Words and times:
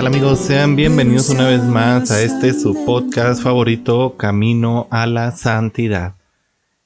tal 0.00 0.06
amigos? 0.06 0.38
Sean 0.38 0.76
bienvenidos 0.76 1.28
una 1.28 1.46
vez 1.46 1.62
más 1.62 2.10
a 2.10 2.22
este 2.22 2.54
su 2.54 2.86
podcast 2.86 3.42
favorito, 3.42 4.16
Camino 4.16 4.88
a 4.90 5.06
la 5.06 5.30
Santidad. 5.32 6.14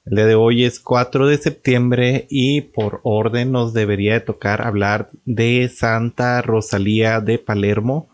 El 0.05 0.17
día 0.17 0.25
de 0.25 0.35
hoy 0.35 0.65
es 0.65 0.81
4 0.81 1.25
de 1.27 1.37
septiembre 1.37 2.27
y 2.29 2.59
por 2.59 2.99
orden 3.03 3.53
nos 3.53 3.73
debería 3.73 4.15
de 4.15 4.19
tocar 4.19 4.61
hablar 4.61 5.11
de 5.23 5.71
Santa 5.73 6.41
Rosalía 6.41 7.21
de 7.21 7.39
Palermo. 7.39 8.09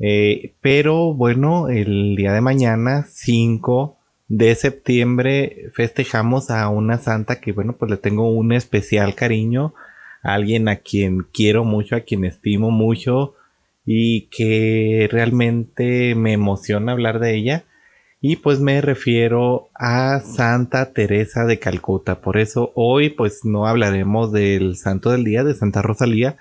Eh, 0.00 0.54
pero 0.60 1.14
bueno, 1.14 1.68
el 1.68 2.16
día 2.16 2.32
de 2.32 2.40
mañana, 2.40 3.06
5 3.08 3.96
de 4.26 4.56
septiembre, 4.56 5.70
festejamos 5.72 6.50
a 6.50 6.68
una 6.68 6.98
santa 6.98 7.40
que 7.40 7.52
bueno, 7.52 7.74
pues 7.74 7.92
le 7.92 7.96
tengo 7.96 8.28
un 8.28 8.52
especial 8.52 9.14
cariño. 9.14 9.72
Alguien 10.20 10.68
a 10.68 10.78
quien 10.78 11.28
quiero 11.32 11.62
mucho, 11.62 11.94
a 11.94 12.00
quien 12.00 12.24
estimo 12.24 12.72
mucho 12.72 13.36
y 13.84 14.28
que 14.28 15.08
realmente 15.10 16.14
me 16.14 16.32
emociona 16.32 16.92
hablar 16.92 17.18
de 17.18 17.34
ella. 17.34 17.64
Y 18.20 18.36
pues 18.36 18.60
me 18.60 18.80
refiero 18.80 19.70
a 19.74 20.20
Santa 20.20 20.92
Teresa 20.92 21.44
de 21.44 21.58
Calcuta. 21.58 22.20
Por 22.20 22.38
eso 22.38 22.70
hoy 22.76 23.10
pues 23.10 23.44
no 23.44 23.66
hablaremos 23.66 24.30
del 24.30 24.76
santo 24.76 25.10
del 25.10 25.24
día 25.24 25.42
de 25.42 25.54
Santa 25.54 25.82
Rosalía. 25.82 26.36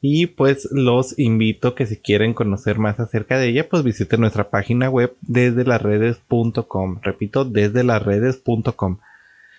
Y 0.00 0.26
pues 0.26 0.68
los 0.70 1.18
invito 1.18 1.74
que 1.74 1.86
si 1.86 1.96
quieren 1.96 2.34
conocer 2.34 2.78
más 2.78 3.00
acerca 3.00 3.36
de 3.36 3.48
ella 3.48 3.68
pues 3.68 3.82
visiten 3.82 4.20
nuestra 4.20 4.48
página 4.48 4.88
web 4.88 5.16
desde 5.22 5.64
las 5.64 5.82
redes.com. 5.82 7.00
Repito, 7.02 7.44
desde 7.44 7.82
las 7.82 8.00
redes.com. 8.00 8.98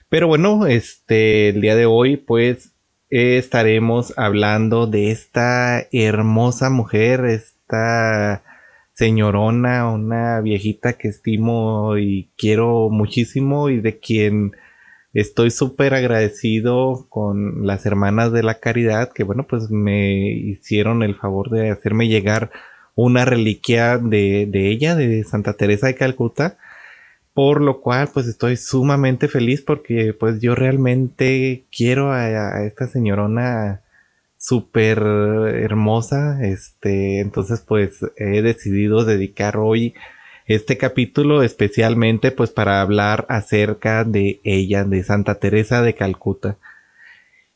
Pero 0.08 0.28
bueno, 0.28 0.66
este, 0.66 1.50
el 1.50 1.59
día 1.59 1.76
de 1.76 1.86
hoy 1.86 2.16
pues 2.16 2.72
estaremos 3.09 4.13
hablando 4.17 4.88
de 4.88 5.11
esta 5.11 5.88
hermosa 5.91 6.69
mujer, 6.69 7.25
esta 7.25 8.43
señorona, 8.93 9.89
una 9.89 10.41
viejita 10.41 10.93
que 10.93 11.07
estimo 11.07 11.97
y 11.97 12.30
quiero 12.37 12.89
muchísimo 12.89 13.69
y 13.69 13.80
de 13.81 13.99
quien 13.99 14.52
estoy 15.13 15.52
súper 15.52 15.93
agradecido 15.93 17.07
con 17.09 17.65
las 17.65 17.85
hermanas 17.85 18.31
de 18.31 18.43
la 18.43 18.59
caridad 18.59 19.11
que 19.11 19.23
bueno 19.23 19.47
pues 19.47 19.71
me 19.71 20.31
hicieron 20.31 21.02
el 21.02 21.15
favor 21.15 21.49
de 21.49 21.71
hacerme 21.71 22.07
llegar 22.07 22.52
una 22.93 23.25
reliquia 23.25 23.97
de, 23.97 24.45
de 24.47 24.69
ella, 24.69 24.95
de 24.95 25.23
Santa 25.23 25.53
Teresa 25.53 25.87
de 25.87 25.95
Calcuta 25.95 26.57
por 27.33 27.61
lo 27.61 27.81
cual 27.81 28.09
pues 28.13 28.27
estoy 28.27 28.58
sumamente 28.58 29.27
feliz 29.27 29.61
porque 29.61 30.13
pues 30.13 30.41
yo 30.41 30.55
realmente 30.55 31.63
quiero 31.75 32.11
a, 32.11 32.66
esta 32.66 32.88
señorona 32.88 33.81
súper 34.38 34.99
hermosa 34.99 36.39
este 36.44 37.19
entonces 37.19 37.61
pues 37.61 37.99
he 38.17 38.41
decidido 38.41 39.05
dedicar 39.05 39.58
hoy 39.58 39.94
este 40.47 40.77
capítulo 40.77 41.44
especialmente 41.44 42.31
pues 42.31 42.49
para 42.49 42.81
hablar 42.81 43.25
acerca 43.30 44.03
de 44.03 44.39
ella 44.43 44.83
de 44.83 45.04
Santa 45.04 45.36
Teresa 45.36 45.83
de 45.83 45.93
Calcuta. 45.93 46.58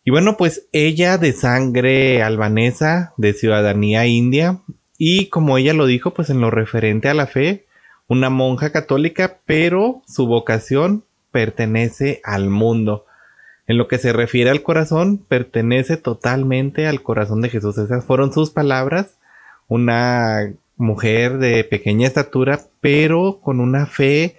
Y 0.05 0.11
bueno 0.11 0.37
pues 0.37 0.67
ella 0.71 1.17
de 1.17 1.31
sangre 1.31 2.21
albanesa 2.21 3.13
de 3.17 3.33
ciudadanía 3.33 4.05
india 4.05 4.59
y 4.97 5.27
como 5.27 5.57
ella 5.57 5.73
lo 5.73 5.87
dijo 5.87 6.13
pues 6.13 6.29
en 6.29 6.41
lo 6.41 6.51
referente 6.51 7.09
a 7.09 7.13
la 7.15 7.25
fe 7.25 7.65
una 8.07 8.29
monja 8.29 8.71
católica, 8.71 9.39
pero 9.45 10.01
su 10.07 10.27
vocación 10.27 11.03
pertenece 11.31 12.21
al 12.23 12.49
mundo. 12.49 13.05
En 13.65 13.77
lo 13.77 13.87
que 13.87 13.97
se 13.97 14.13
refiere 14.13 14.49
al 14.49 14.61
corazón, 14.61 15.17
pertenece 15.17 15.97
totalmente 15.97 16.85
al 16.87 17.01
corazón 17.01 17.41
de 17.41 17.49
Jesús. 17.49 17.77
Esas 17.77 18.05
fueron 18.05 18.33
sus 18.33 18.49
palabras. 18.49 19.17
Una 19.67 20.53
mujer 20.75 21.37
de 21.37 21.63
pequeña 21.63 22.07
estatura, 22.07 22.59
pero 22.81 23.39
con 23.41 23.59
una 23.59 23.85
fe 23.85 24.37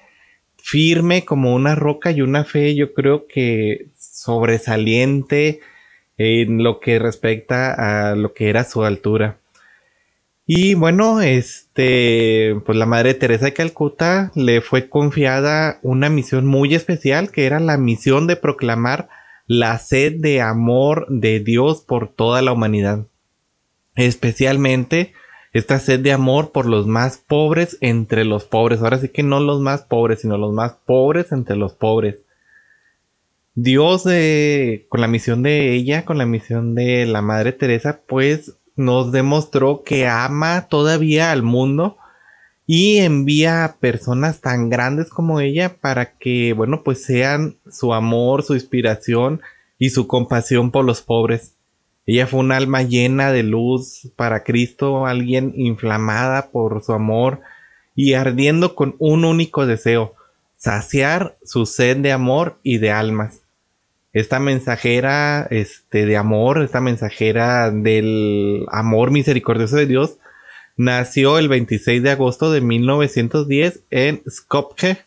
firme 0.56 1.24
como 1.24 1.54
una 1.54 1.74
roca 1.74 2.10
y 2.10 2.22
una 2.22 2.44
fe 2.44 2.74
yo 2.74 2.94
creo 2.94 3.26
que 3.26 3.88
sobresaliente 3.98 5.60
en 6.16 6.62
lo 6.62 6.80
que 6.80 6.98
respecta 6.98 8.10
a 8.10 8.14
lo 8.14 8.32
que 8.34 8.48
era 8.48 8.64
su 8.64 8.84
altura. 8.84 9.38
Y 10.46 10.74
bueno, 10.74 11.22
este, 11.22 12.60
pues 12.66 12.76
la 12.76 12.84
Madre 12.84 13.14
Teresa 13.14 13.46
de 13.46 13.54
Calcuta 13.54 14.30
le 14.34 14.60
fue 14.60 14.90
confiada 14.90 15.78
una 15.82 16.10
misión 16.10 16.44
muy 16.44 16.74
especial 16.74 17.30
que 17.30 17.46
era 17.46 17.60
la 17.60 17.78
misión 17.78 18.26
de 18.26 18.36
proclamar 18.36 19.08
la 19.46 19.78
sed 19.78 20.16
de 20.18 20.42
amor 20.42 21.06
de 21.08 21.40
Dios 21.40 21.80
por 21.80 22.08
toda 22.08 22.42
la 22.42 22.52
humanidad. 22.52 23.06
Especialmente 23.94 25.14
esta 25.54 25.78
sed 25.78 26.00
de 26.00 26.12
amor 26.12 26.52
por 26.52 26.66
los 26.66 26.86
más 26.86 27.16
pobres 27.16 27.78
entre 27.80 28.24
los 28.26 28.44
pobres. 28.44 28.82
Ahora 28.82 28.98
sí 28.98 29.08
que 29.08 29.22
no 29.22 29.40
los 29.40 29.60
más 29.60 29.82
pobres, 29.82 30.20
sino 30.20 30.36
los 30.36 30.52
más 30.52 30.72
pobres 30.84 31.32
entre 31.32 31.56
los 31.56 31.72
pobres. 31.72 32.20
Dios, 33.54 34.04
de, 34.04 34.86
con 34.88 35.00
la 35.00 35.06
misión 35.06 35.42
de 35.42 35.72
ella, 35.72 36.04
con 36.04 36.18
la 36.18 36.26
misión 36.26 36.74
de 36.74 37.06
la 37.06 37.22
Madre 37.22 37.52
Teresa, 37.52 38.00
pues 38.06 38.56
nos 38.76 39.12
demostró 39.12 39.82
que 39.84 40.06
ama 40.06 40.68
todavía 40.68 41.30
al 41.30 41.42
mundo 41.42 41.96
y 42.66 42.98
envía 42.98 43.64
a 43.64 43.76
personas 43.76 44.40
tan 44.40 44.70
grandes 44.70 45.10
como 45.10 45.40
ella 45.40 45.76
para 45.80 46.16
que, 46.16 46.52
bueno, 46.54 46.82
pues 46.82 47.04
sean 47.04 47.56
su 47.70 47.92
amor, 47.92 48.42
su 48.42 48.54
inspiración 48.54 49.42
y 49.78 49.90
su 49.90 50.06
compasión 50.06 50.70
por 50.70 50.84
los 50.84 51.02
pobres. 51.02 51.54
Ella 52.06 52.26
fue 52.26 52.40
un 52.40 52.52
alma 52.52 52.82
llena 52.82 53.32
de 53.32 53.42
luz 53.42 54.10
para 54.16 54.44
Cristo, 54.44 55.06
alguien 55.06 55.52
inflamada 55.56 56.50
por 56.50 56.82
su 56.82 56.92
amor 56.92 57.40
y 57.94 58.14
ardiendo 58.14 58.74
con 58.74 58.96
un 58.98 59.24
único 59.24 59.66
deseo, 59.66 60.14
saciar 60.56 61.36
su 61.44 61.66
sed 61.66 61.98
de 61.98 62.12
amor 62.12 62.58
y 62.62 62.78
de 62.78 62.90
almas 62.90 63.43
esta 64.14 64.38
mensajera 64.38 65.46
este, 65.50 66.06
de 66.06 66.16
amor, 66.16 66.62
esta 66.62 66.80
mensajera 66.80 67.72
del 67.72 68.64
amor 68.70 69.10
misericordioso 69.10 69.76
de 69.76 69.86
Dios, 69.86 70.18
nació 70.76 71.38
el 71.38 71.48
26 71.48 72.02
de 72.02 72.10
agosto 72.12 72.52
de 72.52 72.60
1910 72.60 73.80
en 73.90 74.22
Skopje, 74.30 74.98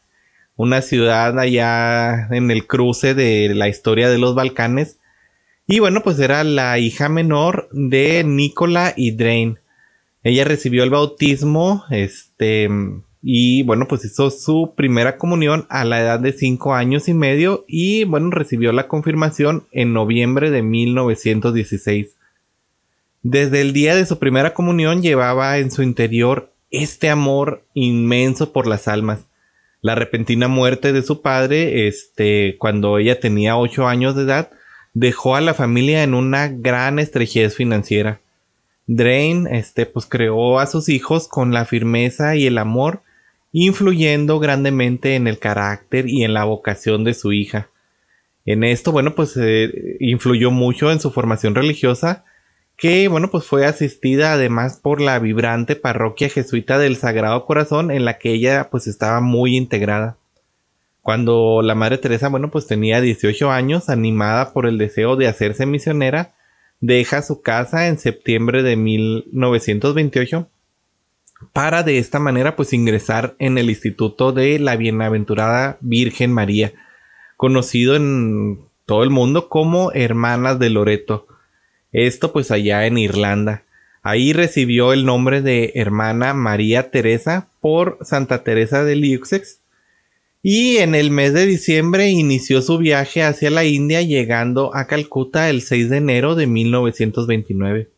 una 0.57 0.81
ciudad 0.81 1.39
allá 1.39 2.27
en 2.31 2.51
el 2.51 2.67
cruce 2.67 3.13
de 3.13 3.53
la 3.55 3.69
historia 3.69 4.09
de 4.09 4.17
los 4.17 4.35
Balcanes. 4.35 4.97
Y 5.67 5.79
bueno, 5.79 6.01
pues 6.03 6.19
era 6.19 6.43
la 6.43 6.77
hija 6.77 7.07
menor 7.07 7.69
de 7.71 8.23
Nicola 8.25 8.93
y 8.95 9.11
Drain. 9.11 9.59
Ella 10.23 10.43
recibió 10.43 10.83
el 10.83 10.89
bautismo, 10.89 11.85
este, 11.89 12.69
y 13.21 13.63
bueno, 13.63 13.87
pues 13.87 14.05
hizo 14.05 14.29
su 14.29 14.73
primera 14.75 15.17
comunión 15.17 15.65
a 15.69 15.85
la 15.85 15.99
edad 16.01 16.19
de 16.19 16.33
5 16.33 16.73
años 16.75 17.07
y 17.07 17.13
medio 17.13 17.65
y 17.67 18.03
bueno, 18.03 18.29
recibió 18.29 18.71
la 18.71 18.87
confirmación 18.87 19.65
en 19.71 19.93
noviembre 19.93 20.51
de 20.51 20.61
1916. 20.61 22.15
Desde 23.23 23.61
el 23.61 23.73
día 23.73 23.95
de 23.95 24.05
su 24.05 24.19
primera 24.19 24.53
comunión 24.53 25.01
llevaba 25.01 25.57
en 25.57 25.71
su 25.71 25.81
interior 25.81 26.51
este 26.69 27.09
amor 27.09 27.63
inmenso 27.73 28.53
por 28.53 28.67
las 28.67 28.87
almas. 28.87 29.21
La 29.81 29.95
repentina 29.95 30.47
muerte 30.47 30.93
de 30.93 31.01
su 31.01 31.21
padre, 31.21 31.87
este, 31.87 32.55
cuando 32.59 32.97
ella 32.97 33.19
tenía 33.19 33.57
8 33.57 33.87
años 33.87 34.15
de 34.15 34.23
edad, 34.23 34.51
dejó 34.93 35.35
a 35.35 35.41
la 35.41 35.53
familia 35.53 36.03
en 36.03 36.13
una 36.13 36.47
gran 36.47 36.99
estrechez 36.99 37.55
financiera. 37.55 38.21
Drain, 38.87 39.47
este, 39.47 39.85
pues 39.85 40.05
creó 40.05 40.59
a 40.59 40.65
sus 40.65 40.87
hijos 40.89 41.27
con 41.27 41.51
la 41.51 41.65
firmeza 41.65 42.35
y 42.35 42.47
el 42.47 42.57
amor 42.57 43.01
influyendo 43.59 44.37
grandemente 44.39 45.15
en 45.15 45.27
el 45.27 45.39
carácter 45.39 46.07
y 46.07 46.23
en 46.23 46.35
la 46.35 46.43
vocación 46.43 47.03
de 47.03 47.15
su 47.15 47.33
hija. 47.33 47.69
En 48.45 48.63
esto, 48.63 48.91
bueno, 48.91 49.15
pues 49.15 49.35
eh, 49.35 49.97
influyó 49.99 50.51
mucho 50.51 50.91
en 50.91 50.99
su 50.99 51.09
formación 51.09 51.55
religiosa, 51.55 52.23
que, 52.77 53.07
bueno, 53.07 53.31
pues 53.31 53.45
fue 53.45 53.65
asistida 53.65 54.33
además 54.33 54.79
por 54.79 55.01
la 55.01 55.17
vibrante 55.17 55.75
parroquia 55.75 56.29
jesuita 56.29 56.77
del 56.77 56.97
Sagrado 56.97 57.45
Corazón, 57.45 57.89
en 57.89 58.05
la 58.05 58.19
que 58.19 58.31
ella 58.31 58.69
pues 58.69 58.85
estaba 58.85 59.21
muy 59.21 59.57
integrada. 59.57 60.17
Cuando 61.01 61.63
la 61.63 61.73
Madre 61.73 61.97
Teresa, 61.97 62.29
bueno, 62.29 62.51
pues 62.51 62.67
tenía 62.67 63.01
18 63.01 63.49
años, 63.49 63.89
animada 63.89 64.53
por 64.53 64.67
el 64.67 64.77
deseo 64.77 65.15
de 65.15 65.27
hacerse 65.27 65.65
misionera, 65.65 66.35
deja 66.79 67.23
su 67.23 67.41
casa 67.41 67.87
en 67.87 67.97
septiembre 67.97 68.61
de 68.61 68.75
1928 68.75 70.47
para 71.53 71.83
de 71.83 71.97
esta 71.97 72.19
manera 72.19 72.55
pues 72.55 72.73
ingresar 72.73 73.35
en 73.39 73.57
el 73.57 73.69
Instituto 73.69 74.31
de 74.31 74.59
la 74.59 74.75
Bienaventurada 74.75 75.77
Virgen 75.81 76.31
María, 76.31 76.73
conocido 77.35 77.95
en 77.95 78.59
todo 78.85 79.03
el 79.03 79.09
mundo 79.09 79.49
como 79.49 79.91
Hermanas 79.91 80.59
de 80.59 80.69
Loreto. 80.69 81.27
Esto 81.91 82.31
pues 82.33 82.51
allá 82.51 82.85
en 82.85 82.97
Irlanda. 82.97 83.63
Ahí 84.01 84.31
recibió 84.31 84.93
el 84.93 85.05
nombre 85.05 85.41
de 85.41 85.73
hermana 85.75 86.33
María 86.33 86.91
Teresa 86.91 87.49
por 87.59 87.97
Santa 88.01 88.43
Teresa 88.43 88.83
de 88.83 88.95
Liuxex. 88.95 89.59
Y 90.41 90.77
en 90.77 90.95
el 90.95 91.11
mes 91.11 91.33
de 91.33 91.45
diciembre 91.45 92.07
inició 92.07 92.61
su 92.61 92.77
viaje 92.77 93.23
hacia 93.23 93.49
la 93.49 93.65
India 93.65 94.01
llegando 94.01 94.73
a 94.73 94.87
Calcuta 94.87 95.49
el 95.49 95.61
6 95.61 95.89
de 95.89 95.97
enero 95.97 96.35
de 96.35 96.47
1929. 96.47 97.89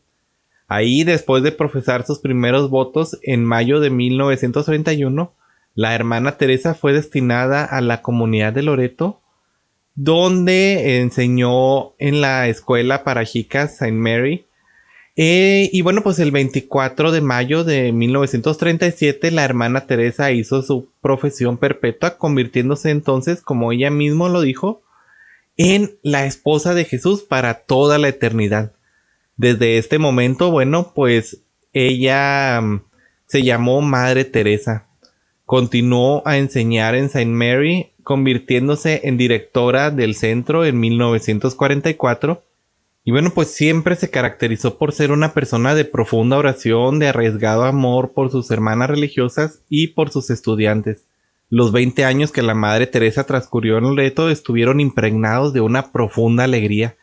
Ahí, 0.70 1.04
después 1.04 1.42
de 1.42 1.52
profesar 1.52 2.06
sus 2.06 2.20
primeros 2.20 2.70
votos 2.70 3.18
en 3.22 3.44
mayo 3.44 3.80
de 3.80 3.90
1931, 3.90 5.34
la 5.74 5.94
hermana 5.94 6.38
Teresa 6.38 6.74
fue 6.74 6.92
destinada 6.92 7.64
a 7.64 7.82
la 7.82 8.00
comunidad 8.00 8.54
de 8.54 8.62
Loreto, 8.62 9.20
donde 9.94 11.00
enseñó 11.00 11.92
en 11.98 12.22
la 12.22 12.48
escuela 12.48 13.04
para 13.04 13.26
chicas 13.26 13.72
St. 13.72 13.92
Mary 13.92 14.46
eh, 15.22 15.68
y 15.72 15.82
bueno, 15.82 16.02
pues 16.02 16.18
el 16.18 16.30
24 16.30 17.12
de 17.12 17.20
mayo 17.20 17.62
de 17.62 17.92
1937 17.92 19.30
la 19.30 19.44
hermana 19.44 19.86
Teresa 19.86 20.32
hizo 20.32 20.62
su 20.62 20.88
profesión 21.02 21.58
perpetua, 21.58 22.16
convirtiéndose 22.16 22.88
entonces, 22.88 23.42
como 23.42 23.70
ella 23.70 23.90
misma 23.90 24.30
lo 24.30 24.40
dijo, 24.40 24.80
en 25.58 25.98
la 26.02 26.24
esposa 26.24 26.72
de 26.72 26.86
Jesús 26.86 27.20
para 27.20 27.52
toda 27.52 27.98
la 27.98 28.08
eternidad. 28.08 28.72
Desde 29.40 29.78
este 29.78 29.98
momento, 29.98 30.50
bueno, 30.50 30.92
pues 30.94 31.44
ella 31.72 32.60
mm, 32.60 32.82
se 33.24 33.42
llamó 33.42 33.80
Madre 33.80 34.26
Teresa. 34.26 34.88
Continuó 35.46 36.22
a 36.26 36.36
enseñar 36.36 36.94
en 36.94 37.06
St. 37.06 37.24
Mary, 37.24 37.94
convirtiéndose 38.02 39.00
en 39.04 39.16
directora 39.16 39.90
del 39.90 40.14
centro 40.14 40.66
en 40.66 40.78
1944 40.78 42.44
y 43.02 43.12
bueno, 43.12 43.30
pues 43.34 43.48
siempre 43.48 43.96
se 43.96 44.10
caracterizó 44.10 44.76
por 44.76 44.92
ser 44.92 45.10
una 45.10 45.32
persona 45.32 45.74
de 45.74 45.86
profunda 45.86 46.36
oración, 46.36 46.98
de 46.98 47.08
arriesgado 47.08 47.64
amor 47.64 48.12
por 48.12 48.30
sus 48.30 48.50
hermanas 48.50 48.90
religiosas 48.90 49.62
y 49.70 49.94
por 49.94 50.10
sus 50.10 50.28
estudiantes. 50.28 51.06
Los 51.48 51.72
20 51.72 52.04
años 52.04 52.30
que 52.30 52.42
la 52.42 52.52
Madre 52.52 52.86
Teresa 52.86 53.24
transcurrió 53.24 53.78
en 53.78 53.84
Loreto 53.84 54.28
estuvieron 54.28 54.80
impregnados 54.80 55.54
de 55.54 55.62
una 55.62 55.92
profunda 55.92 56.44
alegría, 56.44 56.98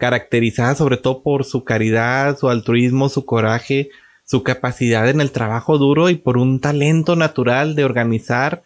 caracterizada 0.00 0.74
sobre 0.74 0.96
todo 0.96 1.22
por 1.22 1.44
su 1.44 1.62
caridad, 1.62 2.36
su 2.36 2.48
altruismo, 2.48 3.08
su 3.08 3.24
coraje, 3.24 3.90
su 4.24 4.42
capacidad 4.42 5.08
en 5.08 5.20
el 5.20 5.30
trabajo 5.30 5.78
duro 5.78 6.10
y 6.10 6.16
por 6.16 6.38
un 6.38 6.60
talento 6.60 7.14
natural 7.14 7.76
de 7.76 7.84
organizar 7.84 8.64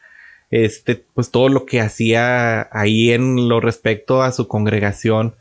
este 0.50 1.04
pues 1.14 1.30
todo 1.30 1.50
lo 1.50 1.66
que 1.66 1.80
hacía 1.80 2.68
ahí 2.72 3.10
en 3.10 3.48
lo 3.48 3.60
respecto 3.60 4.22
a 4.22 4.32
su 4.32 4.48
congregación 4.48 5.34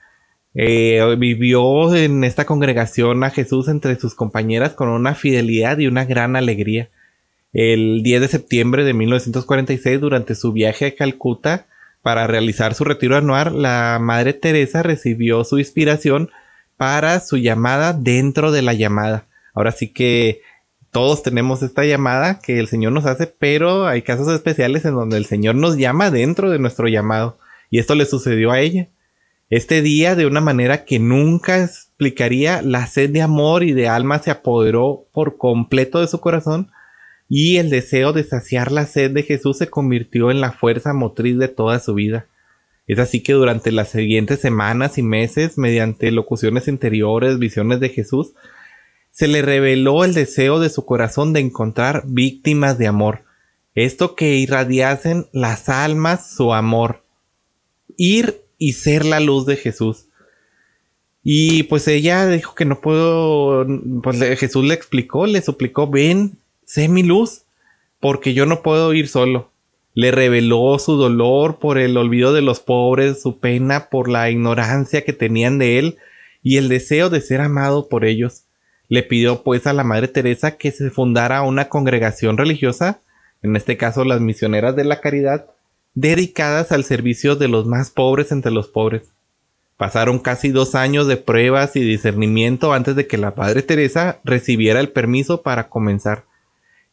eh, 0.56 1.16
vivió 1.18 1.96
en 1.96 2.24
esta 2.24 2.46
congregación 2.46 3.24
a 3.24 3.30
Jesús 3.30 3.68
entre 3.68 4.00
sus 4.00 4.16
compañeras 4.16 4.74
con 4.74 4.90
una 4.90 5.16
fidelidad 5.16 5.80
y 5.80 5.88
una 5.88 6.06
gran 6.06 6.36
alegría. 6.36 6.90
El 7.54 8.02
10 8.04 8.22
de 8.22 8.28
septiembre 8.28 8.84
de 8.84 8.94
1946, 8.94 10.00
durante 10.00 10.36
su 10.36 10.54
viaje 10.54 10.88
a 10.88 10.96
Calcuta 10.96 11.68
para 12.04 12.28
realizar 12.28 12.76
su 12.76 12.84
retiro 12.84 13.16
anual, 13.16 13.62
la 13.62 13.98
Madre 14.00 14.34
Teresa 14.34 14.84
recibió 14.84 15.44
su 15.46 15.58
inspiración 15.58 16.30
para 16.78 17.20
su 17.22 17.38
llamada 17.38 17.94
dentro 17.94 18.52
de 18.52 18.62
la 18.62 18.74
llamada. 18.74 19.26
Ahora 19.54 19.72
sí 19.72 19.88
que 19.88 20.42
todos 20.92 21.24
tenemos 21.24 21.64
esta 21.64 21.86
llamada 21.86 22.40
que 22.40 22.60
el 22.60 22.68
Señor 22.68 22.92
nos 22.92 23.06
hace, 23.06 23.26
pero 23.26 23.88
hay 23.88 24.02
casos 24.02 24.28
especiales 24.28 24.84
en 24.84 24.96
donde 24.96 25.18
el 25.18 25.26
Señor 25.26 25.56
nos 25.56 25.78
llama 25.78 26.12
dentro 26.12 26.52
de 26.52 26.60
nuestro 26.60 26.90
llamado. 26.90 27.38
Y 27.72 27.80
esto 27.80 27.96
le 27.96 28.06
sucedió 28.06 28.52
a 28.52 28.60
ella. 28.60 28.90
Este 29.50 29.82
día, 29.82 30.16
de 30.16 30.26
una 30.26 30.42
manera 30.42 30.84
que 30.84 31.00
nunca 31.00 31.64
explicaría, 31.64 32.62
la 32.62 32.86
sed 32.86 33.12
de 33.12 33.22
amor 33.22 33.64
y 33.64 33.72
de 33.72 33.88
alma 33.88 34.20
se 34.20 34.30
apoderó 34.30 35.06
por 35.14 35.38
completo 35.38 36.02
de 36.02 36.08
su 36.08 36.20
corazón 36.20 36.70
y 37.30 37.58
el 37.58 37.70
deseo 37.70 38.14
de 38.14 38.24
saciar 38.24 38.72
la 38.72 38.86
sed 38.86 39.12
de 39.12 39.24
Jesús 39.24 39.58
se 39.58 39.70
convirtió 39.70 40.32
en 40.32 40.42
la 40.42 40.52
fuerza 40.52 40.94
motriz 40.94 41.38
de 41.38 41.48
toda 41.48 41.80
su 41.80 41.94
vida. 41.94 42.28
Es 42.86 43.00
así 43.00 43.22
que 43.22 43.34
durante 43.34 43.72
las 43.72 43.90
siguientes 43.90 44.40
semanas 44.40 44.98
y 44.98 45.04
meses, 45.04 45.58
mediante 45.58 46.12
locuciones 46.12 46.68
interiores, 46.68 47.40
visiones 47.40 47.80
de 47.80 47.90
Jesús, 47.90 48.34
se 49.12 49.28
le 49.28 49.42
reveló 49.42 50.04
el 50.04 50.14
deseo 50.14 50.60
de 50.60 50.70
su 50.70 50.86
corazón 50.86 51.34
de 51.34 51.40
encontrar 51.40 52.04
víctimas 52.08 52.78
de 52.78 52.88
amor, 52.88 53.24
esto 53.76 54.16
que 54.16 54.36
irradiasen 54.36 55.28
las 55.32 55.70
almas 55.70 56.32
su 56.36 56.54
amor, 56.54 57.04
ir 57.96 58.42
y 58.58 58.74
ser 58.74 59.06
la 59.06 59.20
luz 59.20 59.46
de 59.46 59.56
Jesús. 59.56 60.08
Y 61.24 61.64
pues 61.64 61.88
ella 61.88 62.28
dijo 62.28 62.54
que 62.54 62.66
no 62.66 62.82
puedo, 62.82 63.66
pues 64.02 64.20
Jesús 64.40 64.66
le 64.66 64.74
explicó, 64.74 65.26
le 65.26 65.42
suplicó, 65.42 65.90
ven, 65.90 66.38
sé 66.74 66.88
mi 66.90 67.04
luz, 67.04 67.44
porque 68.00 68.34
yo 68.34 68.48
no 68.48 68.64
puedo 68.64 68.96
ir 68.96 69.08
solo. 69.08 69.52
Le 69.94 70.10
reveló 70.10 70.80
su 70.80 70.96
dolor 70.96 71.60
por 71.60 71.78
el 71.78 71.96
olvido 71.98 72.34
de 72.34 72.42
los 72.42 72.62
pobres, 72.62 73.22
su 73.22 73.38
pena 73.38 73.90
por 73.92 74.10
la 74.10 74.32
ignorancia 74.32 75.04
que 75.04 75.14
tenían 75.14 75.60
de 75.60 75.78
él 75.78 75.98
y 76.42 76.58
el 76.58 76.70
deseo 76.70 77.12
de 77.12 77.22
ser 77.22 77.42
amado 77.42 77.90
por 77.90 78.06
ellos. 78.06 78.46
Le 78.88 79.04
pidió 79.04 79.44
pues 79.44 79.68
a 79.68 79.74
la 79.74 79.84
Madre 79.84 80.08
Teresa 80.08 80.58
que 80.58 80.72
se 80.72 80.90
fundara 80.90 81.44
una 81.44 81.70
congregación 81.70 82.40
religiosa, 82.40 83.02
en 83.44 83.56
este 83.56 83.78
caso 83.78 84.04
las 84.04 84.20
misioneras 84.20 84.76
de 84.76 84.86
la 84.86 85.00
caridad, 85.00 85.46
dedicadas 85.94 86.72
al 86.72 86.86
servicio 86.86 87.36
de 87.36 87.50
los 87.50 87.68
más 87.68 87.92
pobres 87.92 88.32
entre 88.32 88.52
los 88.52 88.68
pobres. 88.68 89.12
Pasaron 89.78 90.18
casi 90.18 90.50
dos 90.50 90.74
años 90.74 91.06
de 91.06 91.18
pruebas 91.18 91.76
y 91.76 91.82
discernimiento 91.82 92.74
antes 92.74 92.96
de 92.96 93.06
que 93.06 93.20
la 93.20 93.36
Padre 93.36 93.62
Teresa 93.62 94.22
recibiera 94.24 94.80
el 94.80 94.90
permiso 94.90 95.44
para 95.44 95.70
comenzar. 95.70 96.24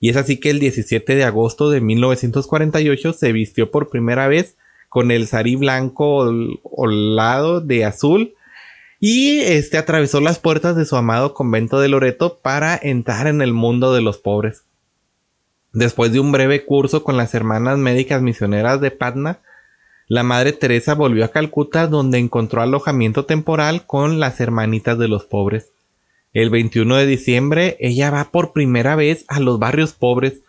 Y 0.01 0.09
es 0.09 0.17
así 0.17 0.41
que 0.41 0.51
el 0.51 0.59
17 0.59 1.15
de 1.15 1.25
agosto 1.25 1.71
de 1.71 1.83
1948 1.83 3.13
se 3.13 3.33
vistió 3.33 3.71
por 3.71 3.91
primera 3.91 4.27
vez 4.29 4.57
con 4.89 5.11
el 5.11 5.29
sarí 5.29 5.55
blanco 5.57 6.33
lado 6.75 7.61
de 7.61 7.85
azul 7.85 8.35
y 8.99 9.39
este 9.41 9.79
atravesó 9.79 10.21
las 10.21 10.39
puertas 10.39 10.77
de 10.77 10.85
su 10.85 10.97
amado 10.97 11.33
convento 11.33 11.81
de 11.81 11.89
Loreto 11.89 12.39
para 12.43 12.79
entrar 12.81 13.27
en 13.27 13.41
el 13.41 13.53
mundo 13.53 13.95
de 13.95 14.03
los 14.03 14.19
pobres. 14.19 14.65
Después 15.73 16.13
de 16.13 16.21
un 16.21 16.33
breve 16.33 16.65
curso 16.65 17.05
con 17.05 17.17
las 17.17 17.35
hermanas 17.35 17.79
médicas 17.79 18.21
misioneras 18.21 18.81
de 18.81 18.91
Patna, 18.91 19.39
la 20.09 20.23
Madre 20.23 20.53
Teresa 20.53 20.95
volvió 20.95 21.25
a 21.25 21.29
Calcuta 21.29 21.87
donde 21.87 22.19
encontró 22.19 22.63
alojamiento 22.63 23.27
temporal 23.27 23.87
con 23.87 24.19
las 24.19 24.41
hermanitas 24.41 24.99
de 24.99 25.09
los 25.09 25.25
pobres. 25.25 25.71
El 26.33 26.51
21 26.51 26.97
de 26.97 27.07
diciembre 27.07 27.77
ella 27.81 28.11
va 28.11 28.31
por 28.31 28.53
primera 28.53 28.95
vez 28.95 29.25
a 29.29 29.41
los 29.41 29.59
barrios 29.59 29.93
pobres, 29.93 30.43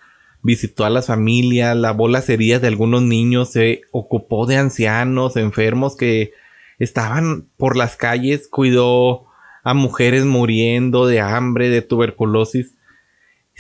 visitó 0.44 0.86
a 0.86 0.90
las 0.90 1.08
familias, 1.08 1.76
lavó 1.76 2.08
las 2.08 2.30
heridas 2.30 2.62
de 2.62 2.68
algunos 2.68 3.02
niños, 3.02 3.52
se 3.52 3.82
ocupó 3.92 4.46
de 4.46 4.58
ancianos, 4.58 5.38
enfermos 5.38 5.96
que 5.96 6.34
estaban 6.78 7.48
por 7.58 7.78
las 7.78 7.96
calles, 7.96 8.48
cuidó 8.48 9.26
a 9.64 9.74
mujeres 9.74 10.26
muriendo 10.26 11.08
de 11.08 11.20
hambre, 11.20 11.70
de 11.70 11.82
tuberculosis, 11.82 12.76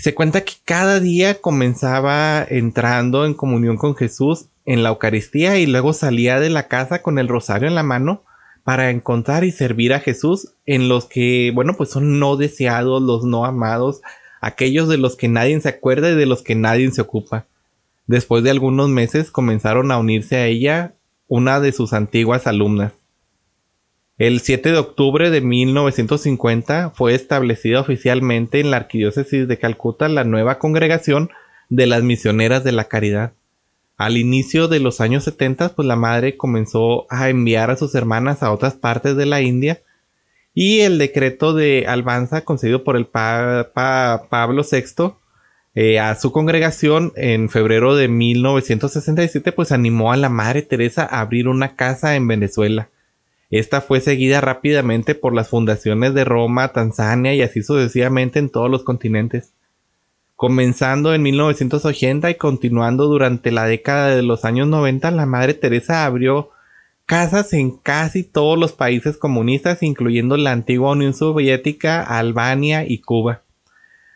se 0.01 0.15
cuenta 0.15 0.43
que 0.43 0.53
cada 0.65 0.99
día 0.99 1.41
comenzaba 1.41 2.43
entrando 2.43 3.25
en 3.25 3.35
comunión 3.35 3.77
con 3.77 3.95
Jesús 3.95 4.47
en 4.65 4.83
la 4.83 4.89
Eucaristía 4.89 5.59
y 5.59 5.67
luego 5.67 5.93
salía 5.93 6.39
de 6.39 6.49
la 6.49 6.67
casa 6.67 7.01
con 7.01 7.19
el 7.19 7.27
rosario 7.27 7.67
en 7.67 7.75
la 7.75 7.83
mano 7.83 8.23
para 8.63 8.89
encontrar 8.89 9.43
y 9.43 9.51
servir 9.51 9.93
a 9.93 9.99
Jesús 9.99 10.53
en 10.65 10.87
los 10.87 11.05
que, 11.05 11.51
bueno, 11.53 11.73
pues 11.75 11.89
son 11.89 12.19
no 12.19 12.37
deseados, 12.37 13.01
los 13.01 13.23
no 13.23 13.45
amados, 13.45 14.01
aquellos 14.39 14.87
de 14.87 14.97
los 14.97 15.15
que 15.15 15.27
nadie 15.27 15.59
se 15.61 15.69
acuerda 15.69 16.11
y 16.11 16.15
de 16.15 16.25
los 16.25 16.41
que 16.41 16.55
nadie 16.55 16.89
se 16.91 17.01
ocupa. 17.01 17.45
Después 18.07 18.43
de 18.43 18.51
algunos 18.51 18.89
meses 18.89 19.31
comenzaron 19.31 19.91
a 19.91 19.97
unirse 19.97 20.35
a 20.37 20.45
ella 20.47 20.93
una 21.27 21.59
de 21.59 21.71
sus 21.71 21.93
antiguas 21.93 22.47
alumnas. 22.47 22.93
El 24.17 24.41
7 24.41 24.71
de 24.71 24.77
octubre 24.77 25.31
de 25.31 25.41
1950 25.41 26.91
fue 26.91 27.15
establecida 27.15 27.79
oficialmente 27.79 28.59
en 28.59 28.69
la 28.69 28.77
Arquidiócesis 28.77 29.47
de 29.47 29.57
Calcuta 29.57 30.09
la 30.09 30.23
nueva 30.23 30.59
congregación 30.59 31.31
de 31.69 31.87
las 31.87 32.03
misioneras 32.03 32.63
de 32.63 32.71
la 32.71 32.83
caridad. 32.83 33.33
Al 34.01 34.17
inicio 34.17 34.67
de 34.67 34.79
los 34.79 34.99
años 34.99 35.23
70, 35.25 35.75
pues 35.75 35.87
la 35.87 35.95
madre 35.95 36.35
comenzó 36.35 37.05
a 37.09 37.29
enviar 37.29 37.69
a 37.69 37.77
sus 37.77 37.93
hermanas 37.93 38.41
a 38.41 38.51
otras 38.51 38.73
partes 38.73 39.15
de 39.15 39.25
la 39.25 39.41
India 39.41 39.81
y 40.53 40.79
el 40.79 40.97
decreto 40.97 41.53
de 41.53 41.85
Albanza 41.87 42.43
concedido 42.43 42.83
por 42.83 42.97
el 42.97 43.05
Papa 43.05 44.27
Pablo 44.29 44.63
VI 44.69 45.13
eh, 45.75 45.99
a 45.99 46.15
su 46.15 46.31
congregación 46.31 47.13
en 47.15 47.49
febrero 47.49 47.95
de 47.95 48.07
1967 48.07 49.51
pues 49.51 49.71
animó 49.71 50.11
a 50.11 50.17
la 50.17 50.29
Madre 50.29 50.63
Teresa 50.63 51.03
a 51.03 51.21
abrir 51.21 51.47
una 51.47 51.75
casa 51.75 52.15
en 52.15 52.27
Venezuela 52.27 52.89
esta 53.51 53.81
fue 53.81 53.99
seguida 53.99 54.39
rápidamente 54.39 55.13
por 55.13 55.35
las 55.35 55.49
fundaciones 55.49 56.13
de 56.13 56.23
Roma, 56.23 56.69
Tanzania 56.69 57.35
y 57.35 57.41
así 57.41 57.61
sucesivamente 57.61 58.39
en 58.39 58.49
todos 58.49 58.71
los 58.71 58.83
continentes. 58.83 59.51
Comenzando 60.41 61.13
en 61.13 61.21
1980 61.21 62.31
y 62.31 62.33
continuando 62.33 63.05
durante 63.05 63.51
la 63.51 63.65
década 63.65 64.15
de 64.15 64.23
los 64.23 64.43
años 64.43 64.67
90, 64.67 65.11
la 65.11 65.27
Madre 65.27 65.53
Teresa 65.53 66.03
abrió 66.03 66.49
casas 67.05 67.53
en 67.53 67.77
casi 67.77 68.23
todos 68.23 68.57
los 68.57 68.71
países 68.71 69.17
comunistas, 69.17 69.83
incluyendo 69.83 70.37
la 70.37 70.51
antigua 70.51 70.93
Unión 70.93 71.13
Soviética, 71.13 72.01
Albania 72.01 72.87
y 72.87 73.01
Cuba. 73.01 73.43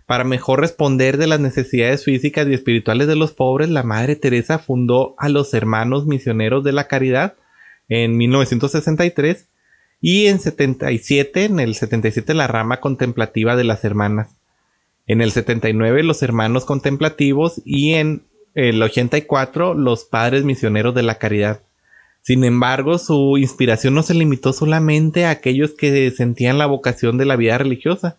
Para 0.07 0.23
mejor 0.23 0.61
responder 0.61 1.17
de 1.17 1.27
las 1.27 1.39
necesidades 1.39 2.03
físicas 2.03 2.47
y 2.47 2.55
espirituales 2.55 3.05
de 3.07 3.15
los 3.15 3.31
pobres, 3.31 3.69
la 3.69 3.83
Madre 3.83 4.15
Teresa 4.15 4.57
fundó 4.57 5.13
a 5.19 5.29
los 5.29 5.53
Hermanos 5.53 6.07
Misioneros 6.07 6.63
de 6.63 6.71
la 6.71 6.87
Caridad 6.87 7.35
en 7.87 8.17
1963 8.17 9.47
y 10.01 10.25
en 10.25 10.39
77, 10.39 11.45
en 11.45 11.59
el 11.59 11.75
77 11.75 12.33
la 12.33 12.47
rama 12.47 12.79
contemplativa 12.79 13.55
de 13.55 13.63
las 13.63 13.85
hermanas. 13.85 14.35
En 15.07 15.21
el 15.21 15.31
79 15.31 16.03
los 16.03 16.23
hermanos 16.23 16.65
contemplativos 16.65 17.61
y 17.63 17.93
en 17.93 18.23
el 18.53 18.81
84 18.81 19.73
los 19.73 20.05
padres 20.05 20.43
misioneros 20.43 20.95
de 20.95 21.03
la 21.03 21.19
caridad. 21.19 21.61
Sin 22.21 22.43
embargo, 22.43 22.97
su 22.97 23.37
inspiración 23.37 23.93
no 23.93 24.01
se 24.01 24.15
limitó 24.15 24.51
solamente 24.51 25.25
a 25.25 25.29
aquellos 25.29 25.71
que 25.71 26.09
sentían 26.11 26.57
la 26.57 26.65
vocación 26.65 27.17
de 27.17 27.25
la 27.25 27.35
vida 27.35 27.57
religiosa 27.57 28.17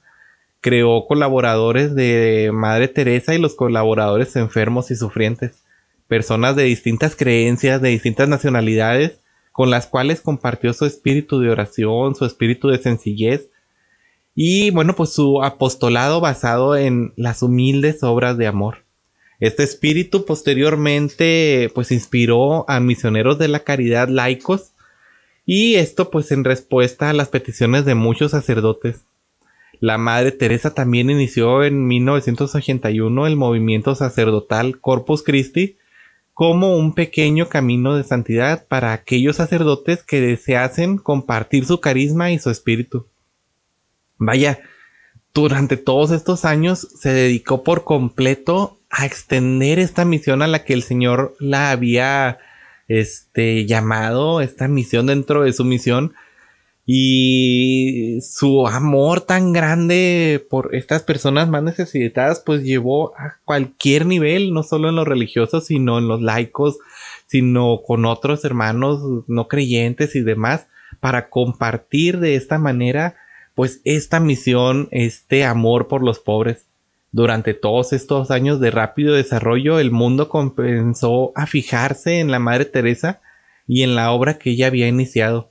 creó 0.67 1.07
colaboradores 1.07 1.95
de 1.95 2.51
Madre 2.53 2.89
Teresa 2.89 3.37
y 3.37 3.39
los 3.39 3.55
colaboradores 3.55 4.35
enfermos 4.35 4.91
y 4.91 4.97
sufrientes, 4.97 5.63
personas 6.09 6.57
de 6.57 6.65
distintas 6.65 7.15
creencias, 7.15 7.81
de 7.81 7.91
distintas 7.91 8.29
nacionalidades, 8.29 9.21
con 9.53 9.71
las 9.71 9.87
cuales 9.87 10.21
compartió 10.21 10.73
su 10.73 10.85
espíritu 10.85 11.39
de 11.39 11.51
oración, 11.51 12.17
su 12.17 12.25
espíritu 12.25 12.67
de 12.67 12.79
sencillez 12.79 13.49
y 14.37 14.71
bueno, 14.71 14.95
pues 14.95 15.11
su 15.11 15.43
apostolado 15.43 16.21
basado 16.21 16.77
en 16.77 17.13
las 17.17 17.43
humildes 17.43 18.05
obras 18.05 18.39
de 18.39 18.47
amor. 18.47 18.85
Este 19.41 19.65
espíritu 19.65 20.25
posteriormente 20.25 21.73
pues 21.75 21.91
inspiró 21.91 22.71
a 22.71 22.79
misioneros 22.79 23.39
de 23.39 23.49
la 23.49 23.65
caridad 23.65 24.09
laicos 24.09 24.75
y 25.45 25.75
esto 25.75 26.11
pues 26.11 26.31
en 26.31 26.45
respuesta 26.45 27.11
a 27.11 27.13
las 27.13 27.29
peticiones 27.29 27.85
de 27.85 27.97
muchos 27.97 28.31
sacerdotes 28.31 29.07
la 29.81 29.99
Madre 29.99 30.33
Teresa 30.33 30.75
también 30.75 31.11
inició 31.11 31.63
en 31.63 31.87
1981 31.87 33.27
el 33.27 33.37
movimiento 33.37 33.95
sacerdotal 33.95 34.81
Corpus 34.81 35.23
Christi 35.23 35.77
como 36.33 36.77
un 36.77 36.95
pequeño 36.95 37.49
camino 37.49 37.97
de 37.97 38.05
santidad 38.05 38.67
para 38.69 38.93
aquellos 38.93 39.37
sacerdotes 39.37 40.03
que 40.03 40.21
deseasen 40.21 40.99
compartir 40.99 41.65
su 41.65 41.81
carisma 41.81 42.31
y 42.31 42.39
su 42.39 42.51
espíritu. 42.51 43.07
Vaya, 44.19 44.61
durante 45.35 45.77
todos 45.77 46.11
estos 46.11 46.45
años 46.45 46.89
se 46.99 47.13
dedicó 47.13 47.63
por 47.63 47.85
completo 47.85 48.79
a 48.91 49.05
extender 49.05 49.79
esta 49.79 50.05
misión 50.05 50.43
a 50.43 50.47
la 50.47 50.65
que 50.65 50.73
el 50.73 50.83
Señor 50.83 51.37
la 51.39 51.71
había 51.71 52.39
este, 52.89 53.67
llamado, 53.67 54.41
esta 54.41 54.69
misión 54.69 55.07
dentro 55.07 55.43
de 55.43 55.53
su 55.53 55.65
misión, 55.65 56.15
y 56.89 58.21
su 58.23 58.69
amor 58.69 59.21
tan 59.21 59.53
grande 59.53 60.47
por 60.49 60.73
estas 60.73 61.03
personas 61.03 61.49
más 61.49 61.65
necesitadas 61.65 62.41
pues 62.47 62.63
llevó 62.63 63.13
a 63.19 63.39
cualquier 63.45 64.07
nivel, 64.07 64.55
no 64.55 64.63
solo 64.63 64.89
en 64.89 64.95
los 64.95 65.09
religiosos, 65.09 65.67
sino 65.67 65.99
en 65.99 66.07
los 66.07 66.23
laicos, 66.23 66.79
sino 67.27 67.81
con 67.85 68.05
otros 68.05 68.45
hermanos 68.45 69.01
no 69.27 69.49
creyentes 69.49 70.15
y 70.15 70.21
demás, 70.21 70.69
para 71.01 71.29
compartir 71.29 72.21
de 72.21 72.37
esta 72.37 72.59
manera 72.59 73.17
pues 73.57 73.81
esta 73.85 74.21
misión, 74.21 74.87
este 74.93 75.45
amor 75.45 75.89
por 75.89 76.05
los 76.05 76.21
pobres. 76.21 76.67
Durante 77.11 77.55
todos 77.55 77.95
estos 77.95 78.31
años 78.31 78.61
de 78.61 78.71
rápido 78.71 79.15
desarrollo, 79.15 79.81
el 79.81 79.91
mundo 79.91 80.29
comenzó 80.29 81.33
a 81.35 81.47
fijarse 81.47 82.21
en 82.21 82.31
la 82.31 82.39
Madre 82.39 82.67
Teresa 82.67 83.23
y 83.67 83.83
en 83.83 83.95
la 83.97 84.13
obra 84.13 84.37
que 84.37 84.51
ella 84.51 84.67
había 84.67 84.87
iniciado 84.87 85.49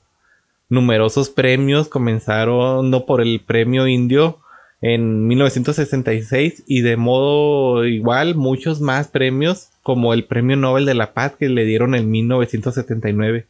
numerosos 0.70 1.32
premios, 1.32 1.88
comenzaron 1.88 2.92
no 2.92 3.08
por 3.08 3.22
el 3.22 3.42
premio 3.42 3.88
indio 3.88 4.38
en 4.82 5.26
1966 5.26 6.64
y 6.68 6.82
de 6.82 6.98
modo 6.98 7.86
igual 7.88 8.36
muchos 8.36 8.82
más 8.82 9.08
premios 9.08 9.70
como 9.82 10.14
el 10.14 10.26
premio 10.26 10.58
Nobel 10.58 10.86
de 10.86 10.94
la 10.94 11.14
Paz 11.16 11.34
que 11.40 11.50
le 11.50 11.66
dieron 11.66 11.96
en 11.96 12.12
1979. 12.12 13.48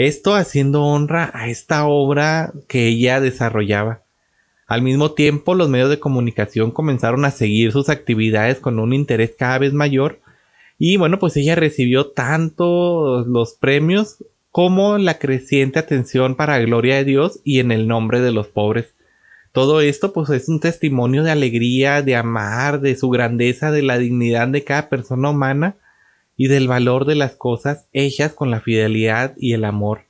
Esto 0.00 0.36
haciendo 0.36 0.84
honra 0.84 1.28
a 1.34 1.48
esta 1.48 1.84
obra 1.88 2.52
que 2.68 2.86
ella 2.86 3.20
desarrollaba. 3.20 4.04
Al 4.68 4.80
mismo 4.80 5.10
tiempo, 5.10 5.56
los 5.56 5.68
medios 5.68 5.90
de 5.90 5.98
comunicación 5.98 6.70
comenzaron 6.70 7.24
a 7.24 7.32
seguir 7.32 7.72
sus 7.72 7.88
actividades 7.88 8.60
con 8.60 8.78
un 8.78 8.92
interés 8.92 9.34
cada 9.36 9.58
vez 9.58 9.72
mayor 9.72 10.20
y 10.78 10.98
bueno, 10.98 11.18
pues 11.18 11.36
ella 11.36 11.56
recibió 11.56 12.12
tanto 12.12 13.24
los 13.26 13.54
premios 13.54 14.22
como 14.52 14.98
la 14.98 15.18
creciente 15.18 15.80
atención 15.80 16.36
para 16.36 16.60
gloria 16.60 16.94
de 16.94 17.04
Dios 17.04 17.40
y 17.42 17.58
en 17.58 17.72
el 17.72 17.88
nombre 17.88 18.20
de 18.20 18.30
los 18.30 18.46
pobres. 18.46 18.94
Todo 19.50 19.80
esto 19.80 20.12
pues 20.12 20.30
es 20.30 20.48
un 20.48 20.60
testimonio 20.60 21.24
de 21.24 21.32
alegría, 21.32 22.02
de 22.02 22.14
amar, 22.14 22.80
de 22.80 22.94
su 22.94 23.10
grandeza, 23.10 23.72
de 23.72 23.82
la 23.82 23.98
dignidad 23.98 24.46
de 24.46 24.62
cada 24.62 24.88
persona 24.90 25.30
humana 25.30 25.74
y 26.38 26.48
del 26.48 26.66
valor 26.68 27.04
de 27.04 27.16
las 27.16 27.32
cosas 27.32 27.86
hechas 27.92 28.32
con 28.32 28.50
la 28.50 28.60
fidelidad 28.60 29.34
y 29.36 29.52
el 29.52 29.66
amor, 29.66 30.06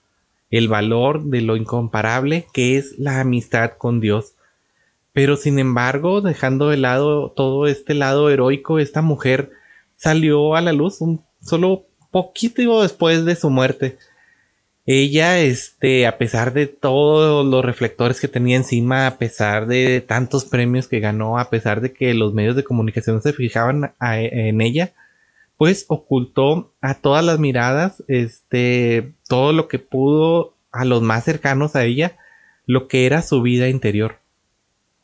el 0.51 0.69
valor 0.69 1.25
de 1.25 1.41
lo 1.41 1.57
incomparable 1.57 2.47
que 2.53 2.77
es 2.77 2.97
la 3.01 3.19
amistad 3.19 3.73
con 3.77 3.99
Dios. 3.99 4.35
Pero 5.13 5.37
sin 5.37 5.59
embargo, 5.59 6.21
dejando 6.21 6.69
de 6.69 6.77
lado 6.77 7.33
todo 7.33 7.67
este 7.67 7.95
lado 7.95 8.31
heroico, 8.31 8.79
esta 8.79 9.03
mujer 9.03 9.51
salió 9.97 10.55
a 10.55 10.61
la 10.61 10.73
luz 10.73 11.01
un 11.01 11.25
solo 11.41 11.87
poquito 12.13 12.83
después 12.83 13.25
de 13.25 13.35
su 13.35 13.51
muerte 13.51 13.99
ella, 14.91 15.39
este, 15.39 16.07
a 16.07 16.17
pesar 16.17 16.55
de 16.55 16.67
todos 16.67 17.45
los 17.45 17.63
reflectores 17.63 18.23
que 18.23 18.27
tenía 18.27 18.57
encima, 18.57 19.07
a 19.07 19.19
pesar 19.19 19.67
de 19.67 20.01
tantos 20.01 20.47
premios 20.47 20.89
que 20.89 20.99
ganó, 20.99 21.39
a 21.39 21.51
pesar 21.51 21.83
de 21.83 21.93
que 21.93 22.15
los 22.15 22.33
medios 22.33 22.57
de 22.57 22.65
comunicación 22.65 23.21
se 23.21 23.35
fijaban 23.35 23.93
en 24.01 24.63
ella, 24.63 24.95
pues 25.59 25.85
ocultó 25.89 26.73
a 26.81 26.95
todas 26.95 27.25
las 27.25 27.39
miradas, 27.39 28.03
este, 28.09 29.13
todo 29.29 29.53
lo 29.53 29.69
que 29.69 29.79
pudo 29.79 30.55
a 30.73 30.85
los 30.87 31.03
más 31.03 31.25
cercanos 31.25 31.77
a 31.77 31.85
ella, 31.85 32.17
lo 32.65 32.89
que 32.89 33.05
era 33.05 33.21
su 33.21 33.43
vida 33.43 33.69
interior. 33.69 34.21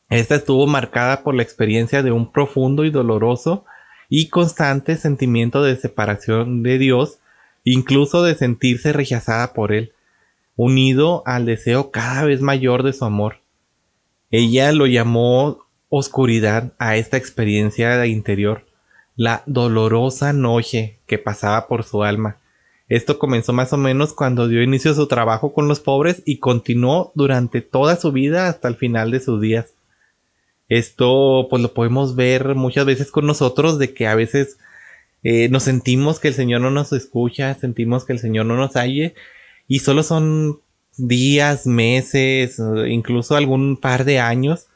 Esta 0.09 0.35
estuvo 0.35 0.65
marcada 0.65 1.23
por 1.23 1.35
la 1.35 1.43
experiencia 1.43 2.01
de 2.01 2.11
un 2.11 2.31
profundo 2.31 2.85
y 2.85 2.89
doloroso 2.89 3.65
y 4.09 4.29
constante 4.29 4.95
sentimiento 4.95 5.61
de 5.61 5.75
separación 5.75 6.63
de 6.63 6.77
Dios 6.77 7.19
incluso 7.65 8.23
de 8.23 8.35
sentirse 8.35 8.93
rechazada 8.93 9.51
por 9.51 9.73
él, 9.73 9.91
unido 10.55 11.23
al 11.25 11.45
deseo 11.45 11.91
cada 11.91 12.23
vez 12.23 12.39
mayor 12.39 12.83
de 12.83 12.93
su 12.93 13.03
amor. 13.03 13.39
Ella 14.31 14.71
lo 14.71 14.85
llamó 14.85 15.65
oscuridad 15.89 16.73
a 16.77 16.95
esta 16.95 17.17
experiencia 17.17 18.05
interior, 18.05 18.65
la 19.15 19.43
dolorosa 19.45 20.33
noche 20.33 20.99
que 21.05 21.17
pasaba 21.17 21.67
por 21.67 21.83
su 21.83 22.03
alma. 22.03 22.37
Esto 22.87 23.17
comenzó 23.17 23.53
más 23.53 23.73
o 23.73 23.77
menos 23.77 24.13
cuando 24.13 24.47
dio 24.47 24.61
inicio 24.61 24.91
a 24.91 24.95
su 24.95 25.07
trabajo 25.07 25.53
con 25.53 25.67
los 25.67 25.79
pobres 25.79 26.21
y 26.25 26.37
continuó 26.37 27.11
durante 27.15 27.61
toda 27.61 27.95
su 27.95 28.11
vida 28.11 28.47
hasta 28.47 28.67
el 28.67 28.75
final 28.75 29.11
de 29.11 29.19
sus 29.19 29.41
días. 29.41 29.73
Esto 30.69 31.47
pues 31.49 31.61
lo 31.61 31.73
podemos 31.73 32.15
ver 32.15 32.55
muchas 32.55 32.85
veces 32.85 33.11
con 33.11 33.25
nosotros 33.25 33.79
de 33.79 33.93
que 33.93 34.07
a 34.07 34.15
veces 34.15 34.57
eh, 35.23 35.49
nos 35.49 35.63
sentimos 35.63 36.19
que 36.19 36.27
el 36.27 36.33
Señor 36.35 36.61
no 36.61 36.69
nos 36.69 36.93
escucha, 36.93 37.55
sentimos 37.55 38.05
que 38.05 38.13
el 38.13 38.19
Señor 38.19 38.45
no 38.45 38.55
nos 38.55 38.75
halle 38.75 39.15
y 39.67 39.79
solo 39.79 40.03
son 40.03 40.59
días, 40.97 41.65
meses, 41.65 42.61
incluso 42.87 43.35
algún 43.35 43.77
par 43.77 44.05
de 44.05 44.19
años. 44.19 44.67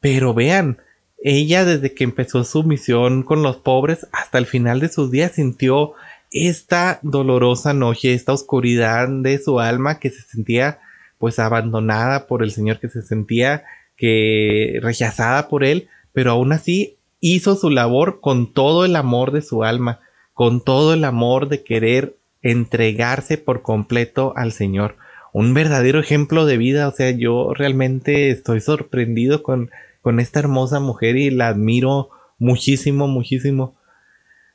Pero 0.00 0.34
vean, 0.34 0.78
ella 1.26 1.64
desde 1.64 1.94
que 1.94 2.04
empezó 2.04 2.44
su 2.44 2.64
misión 2.64 3.22
con 3.22 3.42
los 3.42 3.56
pobres 3.56 4.06
hasta 4.12 4.36
el 4.36 4.44
final 4.44 4.78
de 4.78 4.90
sus 4.90 5.10
días 5.10 5.32
sintió 5.32 5.94
esta 6.30 6.98
dolorosa 7.00 7.72
noche, 7.72 8.12
esta 8.12 8.34
oscuridad 8.34 9.08
de 9.08 9.38
su 9.38 9.58
alma 9.58 9.98
que 9.98 10.10
se 10.10 10.20
sentía 10.20 10.80
pues 11.16 11.38
abandonada 11.38 12.26
por 12.26 12.42
el 12.42 12.50
Señor, 12.50 12.78
que 12.78 12.90
se 12.90 13.00
sentía 13.00 13.64
que 13.96 14.78
rechazada 14.82 15.48
por 15.48 15.64
él, 15.64 15.88
pero 16.12 16.32
aún 16.32 16.52
así 16.52 16.98
hizo 17.20 17.56
su 17.56 17.70
labor 17.70 18.20
con 18.20 18.52
todo 18.52 18.84
el 18.84 18.94
amor 18.94 19.32
de 19.32 19.40
su 19.40 19.64
alma, 19.64 20.00
con 20.34 20.62
todo 20.62 20.92
el 20.92 21.04
amor 21.04 21.48
de 21.48 21.64
querer 21.64 22.16
entregarse 22.42 23.38
por 23.38 23.62
completo 23.62 24.34
al 24.36 24.52
Señor. 24.52 24.96
Un 25.32 25.54
verdadero 25.54 26.00
ejemplo 26.00 26.44
de 26.44 26.58
vida, 26.58 26.86
o 26.86 26.92
sea, 26.92 27.12
yo 27.12 27.54
realmente 27.54 28.28
estoy 28.28 28.60
sorprendido 28.60 29.42
con, 29.42 29.70
con 30.04 30.20
esta 30.20 30.38
hermosa 30.38 30.78
mujer 30.78 31.16
y 31.16 31.30
la 31.30 31.48
admiro 31.48 32.10
muchísimo, 32.38 33.08
muchísimo. 33.08 33.74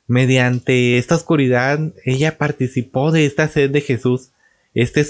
Mediante 0.06 0.96
esta 0.96 1.16
oscuridad, 1.16 1.92
ella 2.04 2.38
participó 2.38 3.10
de 3.10 3.26
esta 3.26 3.48
sed 3.48 3.70
de 3.70 3.80
Jesús, 3.80 4.30
este 4.72 5.04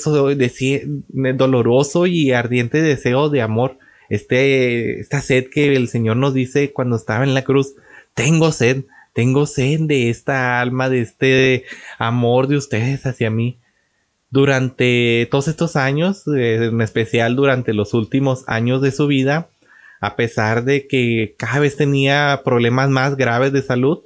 doloroso 1.35 2.07
y 2.07 2.33
ardiente 2.33 2.81
deseo 2.81 3.29
de 3.29 3.43
amor 3.43 3.79
este, 4.09 4.99
esta 4.99 5.21
sed 5.21 5.49
que 5.51 5.75
el 5.77 5.89
Señor 5.89 6.17
nos 6.17 6.35
dice 6.35 6.73
cuando 6.73 6.97
estaba 6.97 7.23
en 7.25 7.33
la 7.33 7.43
cruz, 7.43 7.75
tengo 8.15 8.51
sed, 8.51 8.85
tengo 9.13 9.47
sed 9.47 9.81
de 9.83 10.11
esta 10.11 10.61
alma, 10.61 10.89
de 10.89 11.03
este 11.03 11.65
amor 11.99 12.49
de 12.49 12.57
ustedes 12.57 13.07
hacia 13.07 13.31
mí. 13.31 13.59
Durante 14.31 15.29
todos 15.31 15.49
estos 15.49 15.77
años, 15.77 16.25
eh, 16.27 16.67
en 16.67 16.81
especial 16.81 17.37
durante 17.37 17.73
los 17.73 17.95
últimos 17.95 18.45
años 18.49 18.83
de 18.83 18.91
su 18.91 19.07
vida, 19.07 19.49
a 20.01 20.17
pesar 20.17 20.65
de 20.65 20.87
que 20.87 21.35
cada 21.37 21.61
vez 21.61 21.77
tenía 21.77 22.41
problemas 22.45 22.89
más 22.89 23.17
graves 23.17 23.53
de 23.53 23.63
salud, 23.63 24.01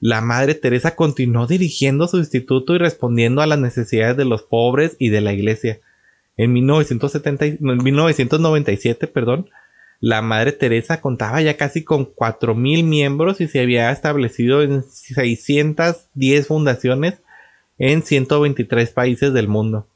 la 0.00 0.20
Madre 0.20 0.54
Teresa 0.54 0.96
continuó 0.96 1.46
dirigiendo 1.46 2.08
su 2.08 2.18
instituto 2.18 2.74
y 2.74 2.78
respondiendo 2.78 3.42
a 3.42 3.46
las 3.46 3.58
necesidades 3.58 4.16
de 4.16 4.24
los 4.24 4.42
pobres 4.42 4.96
y 4.98 5.10
de 5.10 5.20
la 5.20 5.32
iglesia. 5.32 5.80
En, 6.36 6.52
1970, 6.54 7.44
en 7.44 7.58
1997, 7.60 9.08
perdón, 9.08 9.50
la 10.00 10.22
Madre 10.22 10.52
Teresa 10.52 11.02
contaba 11.02 11.42
ya 11.42 11.58
casi 11.58 11.84
con 11.84 12.06
4.000 12.06 12.84
miembros 12.84 13.42
y 13.42 13.48
se 13.48 13.60
había 13.60 13.90
establecido 13.90 14.62
en 14.62 14.82
610 14.82 16.46
fundaciones 16.46 17.20
en 17.78 18.02
123 18.02 18.90
países 18.92 19.34
del 19.34 19.48
mundo. 19.48 19.86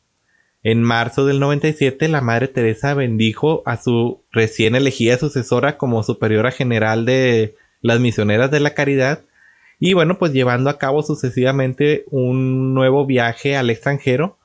En 0.64 0.82
marzo 0.82 1.26
del 1.26 1.40
97, 1.40 2.08
la 2.08 2.22
Madre 2.22 2.48
Teresa 2.48 2.94
bendijo 2.94 3.62
a 3.66 3.76
su 3.76 4.22
recién 4.32 4.74
elegida 4.74 5.18
sucesora 5.18 5.76
como 5.76 6.02
superiora 6.02 6.50
general 6.50 7.04
de 7.04 7.54
las 7.82 8.00
misioneras 8.00 8.50
de 8.50 8.60
la 8.60 8.70
caridad 8.70 9.20
y 9.78 9.92
bueno, 9.92 10.18
pues 10.18 10.32
llevando 10.32 10.70
a 10.70 10.78
cabo 10.78 11.02
sucesivamente 11.02 12.06
un 12.10 12.72
nuevo 12.72 13.04
viaje 13.04 13.58
al 13.58 13.68
extranjero. 13.68 14.38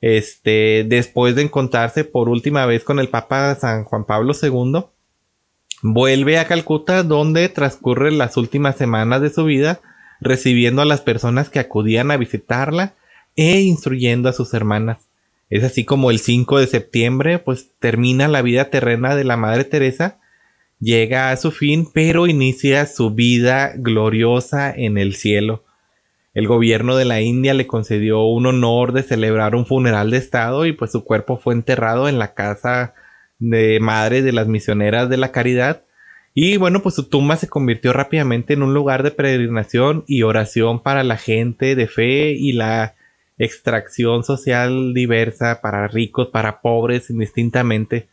Este, 0.00 0.84
después 0.88 1.36
de 1.36 1.42
encontrarse 1.42 2.02
por 2.02 2.28
última 2.28 2.66
vez 2.66 2.82
con 2.82 2.98
el 2.98 3.08
Papa 3.08 3.54
San 3.54 3.84
Juan 3.84 4.06
Pablo 4.06 4.32
II, 4.34 4.86
vuelve 5.82 6.38
a 6.38 6.48
Calcuta 6.48 7.04
donde 7.04 7.48
transcurre 7.48 8.10
las 8.10 8.36
últimas 8.36 8.76
semanas 8.76 9.22
de 9.22 9.30
su 9.30 9.44
vida 9.44 9.80
recibiendo 10.20 10.82
a 10.82 10.86
las 10.86 11.00
personas 11.00 11.48
que 11.48 11.60
acudían 11.60 12.10
a 12.10 12.16
visitarla 12.16 12.94
e 13.36 13.60
instruyendo 13.60 14.28
a 14.28 14.32
sus 14.32 14.52
hermanas. 14.52 15.13
Es 15.50 15.64
así 15.64 15.84
como 15.84 16.10
el 16.10 16.18
5 16.18 16.58
de 16.58 16.66
septiembre 16.66 17.38
pues 17.38 17.70
termina 17.78 18.28
la 18.28 18.42
vida 18.42 18.70
terrena 18.70 19.14
de 19.14 19.24
la 19.24 19.36
Madre 19.36 19.64
Teresa, 19.64 20.18
llega 20.80 21.30
a 21.30 21.36
su 21.36 21.50
fin, 21.50 21.88
pero 21.92 22.26
inicia 22.26 22.86
su 22.86 23.10
vida 23.10 23.72
gloriosa 23.76 24.72
en 24.74 24.98
el 24.98 25.14
cielo. 25.14 25.64
El 26.34 26.48
gobierno 26.48 26.96
de 26.96 27.04
la 27.04 27.20
India 27.20 27.54
le 27.54 27.68
concedió 27.68 28.24
un 28.24 28.46
honor 28.46 28.92
de 28.92 29.04
celebrar 29.04 29.54
un 29.54 29.66
funeral 29.66 30.10
de 30.10 30.16
estado 30.16 30.66
y 30.66 30.72
pues 30.72 30.90
su 30.90 31.04
cuerpo 31.04 31.38
fue 31.38 31.54
enterrado 31.54 32.08
en 32.08 32.18
la 32.18 32.34
casa 32.34 32.94
de 33.38 33.78
madre 33.80 34.22
de 34.22 34.32
las 34.32 34.48
misioneras 34.48 35.08
de 35.08 35.16
la 35.16 35.30
caridad. 35.30 35.84
Y 36.34 36.56
bueno, 36.56 36.82
pues 36.82 36.96
su 36.96 37.08
tumba 37.08 37.36
se 37.36 37.48
convirtió 37.48 37.92
rápidamente 37.92 38.54
en 38.54 38.64
un 38.64 38.74
lugar 38.74 39.04
de 39.04 39.12
peregrinación 39.12 40.02
y 40.08 40.22
oración 40.22 40.82
para 40.82 41.04
la 41.04 41.16
gente 41.16 41.76
de 41.76 41.86
fe 41.86 42.32
y 42.32 42.52
la 42.52 42.96
extracción 43.38 44.24
social 44.24 44.94
diversa 44.94 45.60
para 45.60 45.88
ricos, 45.88 46.28
para 46.28 46.60
pobres, 46.60 47.10
indistintamente. 47.10 48.08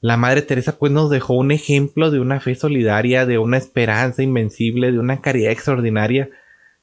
La 0.00 0.16
Madre 0.16 0.42
Teresa 0.42 0.78
pues 0.78 0.90
nos 0.92 1.10
dejó 1.10 1.34
un 1.34 1.52
ejemplo 1.52 2.10
de 2.10 2.20
una 2.20 2.40
fe 2.40 2.54
solidaria, 2.54 3.26
de 3.26 3.38
una 3.38 3.56
esperanza 3.56 4.22
invencible, 4.22 4.92
de 4.92 4.98
una 4.98 5.20
caridad 5.20 5.52
extraordinaria. 5.52 6.30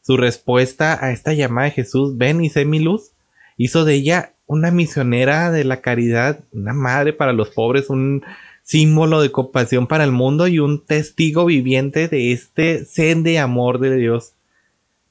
Su 0.01 0.17
respuesta 0.17 1.03
a 1.03 1.11
esta 1.11 1.33
llamada 1.33 1.65
de 1.65 1.73
Jesús, 1.73 2.17
ven 2.17 2.43
y 2.43 2.49
sé 2.49 2.65
mi 2.65 2.79
luz, 2.79 3.11
hizo 3.57 3.83
de 3.83 3.95
ella 3.95 4.33
una 4.45 4.71
misionera 4.71 5.51
de 5.51 5.63
la 5.63 5.81
caridad, 5.81 6.39
una 6.51 6.73
madre 6.73 7.13
para 7.13 7.33
los 7.33 7.49
pobres, 7.49 7.89
un 7.89 8.23
símbolo 8.63 9.21
de 9.21 9.31
compasión 9.31 9.87
para 9.87 10.03
el 10.03 10.11
mundo 10.11 10.47
y 10.47 10.59
un 10.59 10.85
testigo 10.85 11.45
viviente 11.45 12.07
de 12.07 12.31
este 12.31 12.85
sed 12.85 13.17
de 13.17 13.39
amor 13.39 13.79
de 13.79 13.95
Dios 13.97 14.33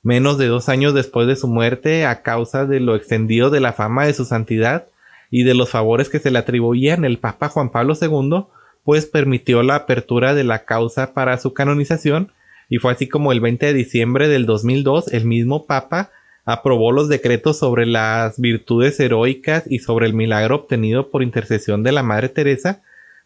menos 0.03 0.39
de 0.39 0.47
dos 0.47 0.69
años 0.69 0.95
después 0.95 1.27
de 1.27 1.37
su 1.37 1.49
muerte 1.49 2.07
a 2.07 2.23
causa 2.23 2.67
de 2.67 2.81
lo 2.81 2.95
extendido 2.95 3.51
de 3.51 3.61
la 3.61 3.73
fama 3.73 4.07
de 4.07 4.15
su 4.15 4.25
santidad 4.25 4.87
y 5.31 5.43
de 5.43 5.55
los 5.55 5.71
favores 5.71 6.09
que 6.09 6.19
se 6.19 6.31
le 6.31 6.39
atribuían 6.39 7.05
el 7.05 7.19
Papa 7.19 7.49
Juan 7.49 7.71
Pablo 7.71 7.95
II, 8.01 8.47
pues 8.85 9.07
permitió 9.07 9.63
la 9.63 9.75
apertura 9.75 10.35
de 10.35 10.45
la 10.45 10.65
causa 10.65 11.13
para 11.13 11.37
su 11.39 11.53
canonización 11.53 12.33
y 12.69 12.79
fue 12.79 12.93
así 12.93 13.09
como 13.09 13.33
el 13.33 13.41
20 13.41 13.67
de 13.67 13.75
diciembre 13.75 14.29
del 14.29 14.47
2002 14.47 15.13
el 15.13 15.25
mismo 15.25 15.67
Papa 15.67 16.11
aprobó 16.45 16.93
los 16.93 17.11
decretos 17.11 17.59
sobre 17.59 17.85
las 17.85 18.41
virtudes 18.41 18.99
heroicas 19.01 19.65
y 19.69 19.81
sobre 19.81 20.07
el 20.07 20.15
milagro 20.15 20.55
obtenido 20.55 21.11
por 21.11 21.23
intercesión 21.23 21.83
de 21.83 21.93
la 21.93 22.03
Madre 22.03 22.31
Teresa, 22.31 22.81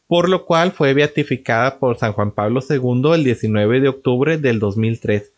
por 0.08 0.28
lo 0.28 0.44
cual 0.44 0.72
fue 0.72 0.92
beatificada 0.92 1.78
por 1.78 1.96
San 1.98 2.14
Juan 2.14 2.32
Pablo 2.32 2.60
II 2.68 3.12
el 3.14 3.22
19 3.22 3.80
de 3.80 3.88
octubre 3.88 4.38
del 4.38 4.58
2003. 4.58 5.31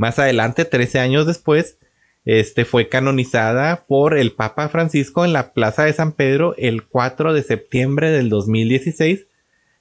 Más 0.00 0.18
adelante, 0.18 0.64
13 0.64 0.98
años 0.98 1.26
después, 1.26 1.76
este 2.24 2.64
fue 2.64 2.88
canonizada 2.88 3.84
por 3.86 4.16
el 4.16 4.32
Papa 4.32 4.70
Francisco 4.70 5.26
en 5.26 5.34
la 5.34 5.52
Plaza 5.52 5.84
de 5.84 5.92
San 5.92 6.12
Pedro 6.12 6.54
el 6.56 6.84
4 6.84 7.34
de 7.34 7.42
septiembre 7.42 8.10
del 8.10 8.30
2016 8.30 9.26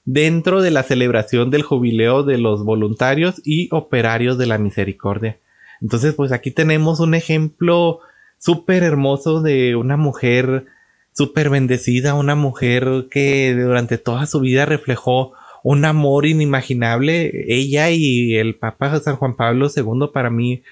dentro 0.04 0.62
de 0.62 0.72
la 0.72 0.84
celebración 0.84 1.52
del 1.52 1.64
jubileo 1.64 2.24
de 2.24 2.38
los 2.38 2.66
voluntarios 2.66 3.42
y 3.46 3.70
operarios 3.72 4.38
de 4.38 4.48
la 4.48 4.58
misericordia. 4.58 5.40
Entonces, 5.80 6.16
pues 6.16 6.34
aquí 6.34 6.52
tenemos 6.52 7.00
un 7.00 7.16
ejemplo 7.16 8.02
súper 8.38 8.84
hermoso 8.84 9.42
de 9.42 9.78
una 9.78 9.96
mujer 9.96 10.66
súper 11.14 11.50
bendecida, 11.50 12.14
una 12.14 12.36
mujer 12.36 13.08
que 13.10 13.56
durante 13.56 13.98
toda 13.98 14.26
su 14.26 14.42
vida 14.42 14.66
reflejó 14.66 15.32
un 15.64 15.86
amor 15.86 16.26
inimaginable. 16.26 17.46
Ella 17.48 17.90
y 17.92 18.36
el 18.38 18.56
Papa 18.56 19.00
San 19.00 19.16
Juan 19.16 19.36
Pablo 19.36 19.68
II 19.76 20.10
para 20.14 20.30
mí 20.30 20.64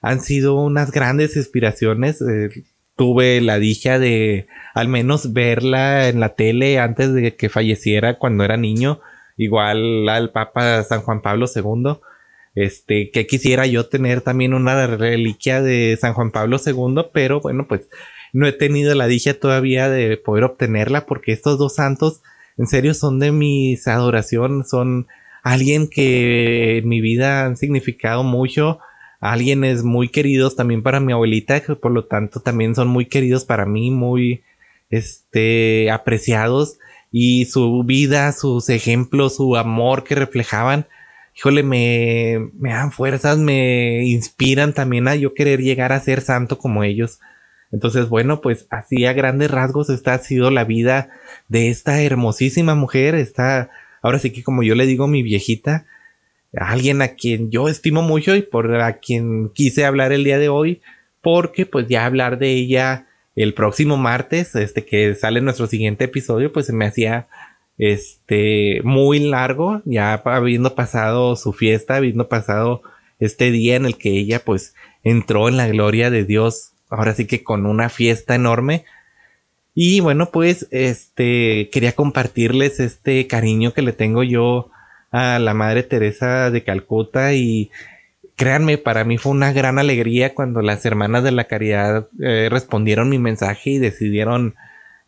han 0.00 0.20
sido 0.20 0.56
unas 0.56 0.90
grandes 0.90 1.36
inspiraciones. 1.36 2.20
Eh, 2.22 2.64
tuve 2.96 3.40
la 3.40 3.58
dicha 3.58 3.98
de 3.98 4.46
al 4.74 4.88
menos 4.88 5.32
verla 5.32 6.08
en 6.08 6.20
la 6.20 6.34
tele 6.34 6.78
antes 6.78 7.12
de 7.12 7.36
que 7.36 7.48
falleciera 7.48 8.18
cuando 8.18 8.44
era 8.44 8.56
niño. 8.56 9.00
Igual 9.36 10.08
al 10.08 10.30
Papa 10.30 10.82
San 10.84 11.02
Juan 11.02 11.22
Pablo 11.22 11.46
II. 11.54 11.98
Este, 12.54 13.12
que 13.12 13.26
quisiera 13.28 13.66
yo 13.66 13.86
tener 13.86 14.20
también 14.20 14.52
una 14.52 14.84
reliquia 14.88 15.62
de 15.62 15.96
San 16.00 16.12
Juan 16.12 16.32
Pablo 16.32 16.56
II, 16.64 17.04
pero 17.12 17.40
bueno, 17.40 17.68
pues 17.68 17.88
no 18.32 18.48
he 18.48 18.52
tenido 18.52 18.96
la 18.96 19.06
dicha 19.06 19.34
todavía 19.34 19.88
de 19.88 20.16
poder 20.16 20.42
obtenerla 20.42 21.06
porque 21.06 21.30
estos 21.30 21.56
dos 21.56 21.76
santos 21.76 22.22
en 22.58 22.66
serio 22.66 22.92
son 22.92 23.18
de 23.18 23.32
mis 23.32 23.86
adoración, 23.86 24.64
son 24.64 25.06
alguien 25.42 25.88
que 25.88 26.78
en 26.78 26.88
mi 26.88 27.00
vida 27.00 27.46
han 27.46 27.56
significado 27.56 28.24
mucho, 28.24 28.80
alguienes 29.20 29.84
muy 29.84 30.08
queridos 30.08 30.56
también 30.56 30.82
para 30.82 31.00
mi 31.00 31.12
abuelita, 31.12 31.60
que 31.60 31.76
por 31.76 31.92
lo 31.92 32.04
tanto 32.04 32.40
también 32.40 32.74
son 32.74 32.88
muy 32.88 33.06
queridos 33.06 33.44
para 33.44 33.64
mí, 33.64 33.90
muy 33.90 34.42
este 34.90 35.90
apreciados 35.90 36.78
y 37.10 37.46
su 37.46 37.84
vida, 37.84 38.32
sus 38.32 38.68
ejemplos, 38.68 39.36
su 39.36 39.56
amor 39.56 40.04
que 40.04 40.14
reflejaban, 40.14 40.86
híjole, 41.36 41.62
me, 41.62 42.50
me 42.54 42.70
dan 42.70 42.92
fuerzas, 42.92 43.38
me 43.38 44.04
inspiran 44.06 44.72
también 44.72 45.08
a 45.08 45.14
yo 45.14 45.34
querer 45.34 45.60
llegar 45.60 45.92
a 45.92 46.00
ser 46.00 46.20
santo 46.20 46.58
como 46.58 46.84
ellos. 46.84 47.20
Entonces, 47.70 48.08
bueno, 48.08 48.40
pues 48.40 48.66
así 48.70 49.04
a 49.04 49.12
grandes 49.12 49.50
rasgos 49.50 49.90
esta 49.90 50.14
ha 50.14 50.18
sido 50.18 50.50
la 50.50 50.64
vida 50.64 51.10
de 51.48 51.68
esta 51.68 52.00
hermosísima 52.02 52.74
mujer, 52.74 53.14
esta, 53.14 53.70
ahora 54.02 54.18
sí 54.18 54.30
que 54.32 54.42
como 54.42 54.62
yo 54.62 54.74
le 54.74 54.86
digo, 54.86 55.06
mi 55.06 55.22
viejita, 55.22 55.86
alguien 56.54 57.02
a 57.02 57.08
quien 57.08 57.50
yo 57.50 57.68
estimo 57.68 58.02
mucho 58.02 58.34
y 58.34 58.42
por 58.42 58.74
a 58.80 58.98
quien 58.98 59.50
quise 59.50 59.84
hablar 59.84 60.12
el 60.12 60.24
día 60.24 60.38
de 60.38 60.48
hoy, 60.48 60.80
porque 61.20 61.66
pues 61.66 61.86
ya 61.88 62.06
hablar 62.06 62.38
de 62.38 62.52
ella 62.52 63.06
el 63.36 63.54
próximo 63.54 63.96
martes, 63.96 64.54
este 64.56 64.84
que 64.84 65.14
sale 65.14 65.40
nuestro 65.40 65.66
siguiente 65.66 66.04
episodio, 66.04 66.52
pues 66.52 66.66
se 66.66 66.72
me 66.72 66.86
hacía 66.86 67.28
este 67.76 68.80
muy 68.82 69.20
largo, 69.20 69.82
ya 69.84 70.14
habiendo 70.24 70.74
pasado 70.74 71.36
su 71.36 71.52
fiesta, 71.52 71.96
habiendo 71.96 72.28
pasado 72.28 72.82
este 73.20 73.50
día 73.50 73.76
en 73.76 73.86
el 73.86 73.96
que 73.96 74.10
ella 74.10 74.40
pues 74.44 74.74
entró 75.04 75.48
en 75.48 75.56
la 75.56 75.68
gloria 75.68 76.10
de 76.10 76.24
Dios 76.24 76.72
ahora 76.90 77.14
sí 77.14 77.26
que 77.26 77.42
con 77.42 77.66
una 77.66 77.88
fiesta 77.88 78.34
enorme. 78.34 78.84
Y 79.74 80.00
bueno, 80.00 80.30
pues 80.32 80.66
este 80.70 81.70
quería 81.70 81.92
compartirles 81.92 82.80
este 82.80 83.26
cariño 83.26 83.72
que 83.72 83.82
le 83.82 83.92
tengo 83.92 84.22
yo 84.22 84.70
a 85.10 85.38
la 85.38 85.54
Madre 85.54 85.82
Teresa 85.82 86.50
de 86.50 86.64
Calcuta 86.64 87.32
y 87.34 87.70
créanme, 88.36 88.78
para 88.78 89.04
mí 89.04 89.18
fue 89.18 89.32
una 89.32 89.52
gran 89.52 89.78
alegría 89.78 90.34
cuando 90.34 90.62
las 90.62 90.84
hermanas 90.86 91.24
de 91.24 91.32
la 91.32 91.44
caridad 91.44 92.08
eh, 92.20 92.48
respondieron 92.50 93.08
mi 93.08 93.18
mensaje 93.18 93.70
y 93.70 93.78
decidieron 93.78 94.54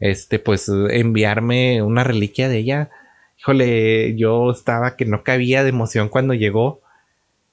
este 0.01 0.39
pues 0.39 0.69
enviarme 0.69 1.83
una 1.83 2.05
reliquia 2.05 2.49
de 2.49 2.59
ella. 2.59 2.91
Híjole, 3.39 4.17
yo 4.17 4.51
estaba 4.51 4.97
que 4.97 5.05
no 5.05 5.23
cabía 5.23 5.63
de 5.63 5.71
emoción 5.71 6.09
cuando 6.09 6.35
llegó 6.35 6.81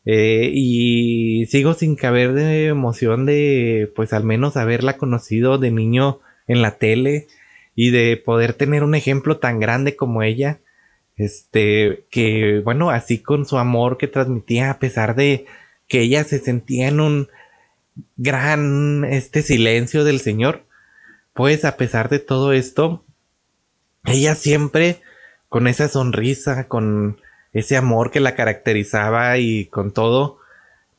eh, 0.09 0.49
y 0.53 1.47
sigo 1.47 1.73
sin 1.73 1.97
caber 1.97 2.31
de 2.31 2.67
emoción 2.67 3.25
de, 3.25 3.91
pues 3.93 4.13
al 4.13 4.23
menos 4.23 4.55
haberla 4.55 4.95
conocido 4.95 5.57
de 5.57 5.69
niño 5.69 6.21
en 6.47 6.61
la 6.61 6.77
tele 6.77 7.27
y 7.75 7.89
de 7.91 8.15
poder 8.15 8.53
tener 8.53 8.83
un 8.83 8.95
ejemplo 8.95 9.37
tan 9.37 9.59
grande 9.59 9.97
como 9.97 10.23
ella, 10.23 10.61
Este, 11.17 12.05
que 12.09 12.61
bueno, 12.63 12.89
así 12.89 13.19
con 13.19 13.45
su 13.45 13.57
amor 13.57 13.97
que 13.97 14.07
transmitía, 14.07 14.71
a 14.71 14.79
pesar 14.79 15.13
de 15.15 15.45
que 15.89 15.99
ella 16.01 16.23
se 16.23 16.39
sentía 16.39 16.87
en 16.87 17.01
un 17.01 17.27
gran 18.15 19.03
este 19.03 19.41
silencio 19.41 20.05
del 20.05 20.21
Señor, 20.21 20.63
pues 21.33 21.65
a 21.65 21.75
pesar 21.75 22.07
de 22.07 22.19
todo 22.19 22.53
esto, 22.53 23.03
ella 24.05 24.35
siempre 24.35 25.01
con 25.49 25.67
esa 25.67 25.89
sonrisa, 25.89 26.67
con 26.69 27.19
ese 27.59 27.77
amor 27.77 28.11
que 28.11 28.19
la 28.19 28.35
caracterizaba 28.35 29.37
y 29.37 29.65
con 29.65 29.91
todo, 29.91 30.39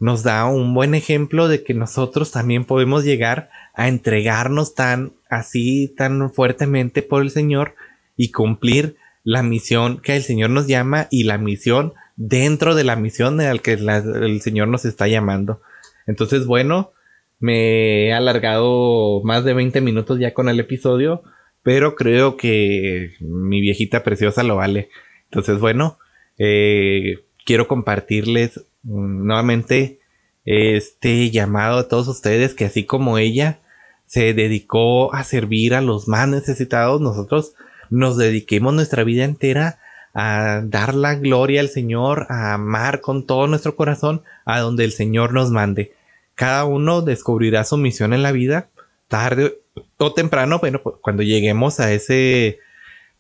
nos 0.01 0.23
da 0.23 0.47
un 0.47 0.75
buen 0.75 0.94
ejemplo 0.94 1.49
de 1.49 1.62
que 1.62 1.75
nosotros 1.75 2.31
también 2.31 2.64
podemos 2.64 3.05
llegar 3.05 3.51
a 3.75 3.88
entregarnos 3.88 4.75
tan 4.75 5.12
así, 5.29 5.94
tan 5.97 6.33
fuertemente 6.33 7.03
por 7.03 7.23
el 7.23 7.31
Señor 7.31 7.75
y 8.16 8.31
cumplir 8.31 8.97
la 9.25 9.42
misión 9.42 10.01
que 10.01 10.16
el 10.16 10.23
Señor 10.23 10.51
nos 10.51 10.66
llama 10.66 11.09
y 11.11 11.25
la 11.25 11.38
misión 11.38 11.94
dentro 12.16 12.75
de 12.75 12.85
la 12.85 12.97
misión 12.97 13.40
al 13.40 13.61
que 13.61 13.73
el 13.73 14.40
Señor 14.40 14.68
nos 14.68 14.85
está 14.85 15.07
llamando. 15.07 15.61
Entonces, 16.07 16.47
bueno, 16.47 16.92
me 17.38 18.09
he 18.09 18.12
alargado 18.12 19.23
más 19.23 19.44
de 19.44 19.55
20 19.55 19.81
minutos 19.81 20.18
ya 20.18 20.35
con 20.35 20.49
el 20.49 20.59
episodio, 20.59 21.23
pero 21.62 21.94
creo 21.94 22.37
que 22.37 23.12
mi 23.21 23.61
viejita 23.61 24.03
preciosa 24.03 24.42
lo 24.42 24.57
vale. 24.57 24.90
Entonces, 25.25 25.59
bueno, 25.59 25.99
eh, 26.38 27.24
quiero 27.44 27.68
compartirles 27.68 28.64
nuevamente 28.83 30.01
este 30.44 31.31
llamado 31.31 31.79
a 31.79 31.88
todos 31.88 32.09
ustedes 32.09 32.55
que 32.55 32.64
así 32.64 32.85
como 32.85 33.18
ella 33.18 33.61
se 34.07 34.33
dedicó 34.33 35.14
a 35.14 35.22
servir 35.24 35.74
a 35.74 35.83
los 35.83 36.09
más 36.09 36.29
necesitados, 36.29 37.01
nosotros 37.01 37.55
nos 37.90 38.16
dediquemos 38.16 38.72
nuestra 38.72 39.05
vida 39.05 39.24
entera 39.24 39.79
a 40.14 40.62
dar 40.64 40.94
la 40.94 41.14
gloria 41.14 41.61
al 41.61 41.68
Señor, 41.68 42.27
a 42.31 42.55
amar 42.55 43.01
con 43.01 43.27
todo 43.27 43.46
nuestro 43.46 43.77
corazón 43.77 44.22
a 44.46 44.61
donde 44.61 44.85
el 44.85 44.92
Señor 44.92 45.33
nos 45.35 45.51
mande. 45.51 45.92
Cada 46.35 46.64
uno 46.64 47.03
descubrirá 47.03 47.64
su 47.64 47.77
misión 47.77 48.14
en 48.14 48.22
la 48.22 48.33
vida, 48.33 48.70
tarde 49.09 49.59
o 49.98 50.14
temprano, 50.14 50.59
bueno, 50.59 50.81
cuando 50.83 51.22
lleguemos 51.22 51.79
a 51.81 51.92
ese 51.92 52.59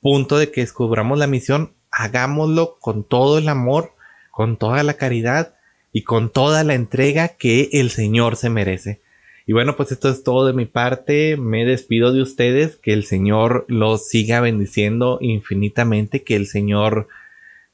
punto 0.00 0.38
de 0.38 0.50
que 0.50 0.62
descubramos 0.62 1.18
la 1.18 1.26
misión, 1.26 1.72
hagámoslo 1.98 2.78
con 2.78 3.02
todo 3.02 3.38
el 3.38 3.48
amor, 3.48 3.92
con 4.30 4.56
toda 4.56 4.84
la 4.84 4.94
caridad 4.94 5.56
y 5.92 6.04
con 6.04 6.30
toda 6.30 6.62
la 6.62 6.74
entrega 6.74 7.28
que 7.28 7.70
el 7.72 7.90
Señor 7.90 8.36
se 8.36 8.50
merece. 8.50 9.02
Y 9.46 9.52
bueno, 9.52 9.76
pues 9.76 9.90
esto 9.90 10.08
es 10.08 10.22
todo 10.22 10.46
de 10.46 10.52
mi 10.52 10.64
parte. 10.64 11.36
Me 11.36 11.64
despido 11.64 12.12
de 12.12 12.22
ustedes. 12.22 12.76
Que 12.76 12.92
el 12.92 13.04
Señor 13.04 13.64
los 13.66 14.06
siga 14.08 14.40
bendiciendo 14.40 15.18
infinitamente. 15.20 16.22
Que 16.22 16.36
el 16.36 16.46
Señor 16.46 17.08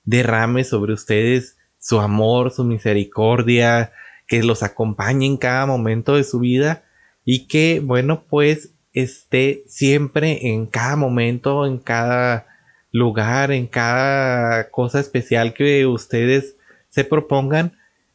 derrame 0.04 0.64
sobre 0.64 0.94
ustedes 0.94 1.58
su 1.78 2.00
amor, 2.00 2.50
su 2.50 2.64
misericordia. 2.64 3.92
Que 4.26 4.42
los 4.42 4.62
acompañe 4.62 5.26
en 5.26 5.36
cada 5.36 5.66
momento 5.66 6.14
de 6.14 6.24
su 6.24 6.38
vida. 6.38 6.84
Y 7.26 7.46
que, 7.46 7.80
bueno, 7.84 8.24
pues 8.30 8.72
esté 8.92 9.64
siempre 9.66 10.52
en 10.52 10.66
cada 10.66 10.96
momento, 10.96 11.66
en 11.66 11.78
cada 11.78 12.53
lugar, 12.94 13.50
en 13.50 13.66
cada 13.66 14.70
cosa 14.70 15.00
especial 15.00 15.52
que 15.52 15.84
ustedes 15.84 16.56
se 16.90 17.02
propongan 17.02 17.72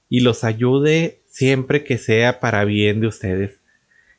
y 0.07 0.21
los 0.21 0.45
ayude 0.45 1.21
siempre 1.27 1.83
que 1.83 1.97
sea 1.97 2.39
para 2.39 2.63
bien 2.63 3.01
de 3.01 3.07
ustedes. 3.07 3.59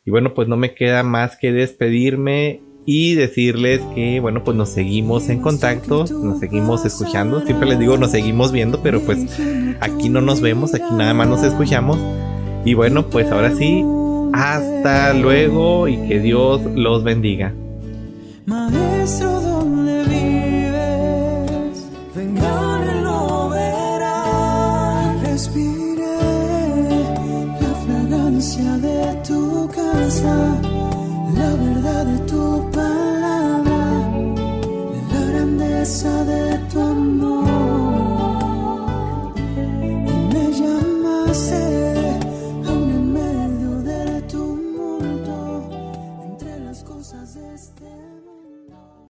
Y 0.05 0.11
bueno, 0.11 0.35
pues 0.35 0.49
no 0.49 0.59
me 0.59 0.75
queda 0.75 1.03
más 1.03 1.39
que 1.39 1.51
despedirme 1.51 2.61
y 2.85 3.15
decirles 3.15 3.81
que 3.95 4.21
bueno, 4.21 4.45
pues 4.45 4.55
nos 4.55 4.69
seguimos 4.69 5.31
en 5.31 5.41
contacto, 5.41 6.05
nos 6.23 6.41
seguimos 6.41 6.85
escuchando. 6.85 7.41
Siempre 7.41 7.67
les 7.67 7.79
digo, 7.79 7.97
nos 7.97 8.11
seguimos 8.11 8.53
viendo, 8.53 8.83
pero 8.83 9.01
pues 9.01 9.19
aquí 9.81 10.11
no 10.11 10.21
nos 10.21 10.43
vemos, 10.43 10.75
aquí 10.75 10.93
nada 10.93 11.15
más 11.15 11.27
nos 11.27 11.43
escuchamos. 11.43 11.99
Y 12.67 12.75
bueno, 12.75 13.09
pues 13.09 13.31
ahora 13.33 13.57
sí, 13.57 13.83
hasta 14.35 15.15
luego 15.15 15.89
y 15.89 15.97
que 16.07 16.21
Dios 16.21 16.61
los 16.75 17.03
bendiga. 17.03 17.55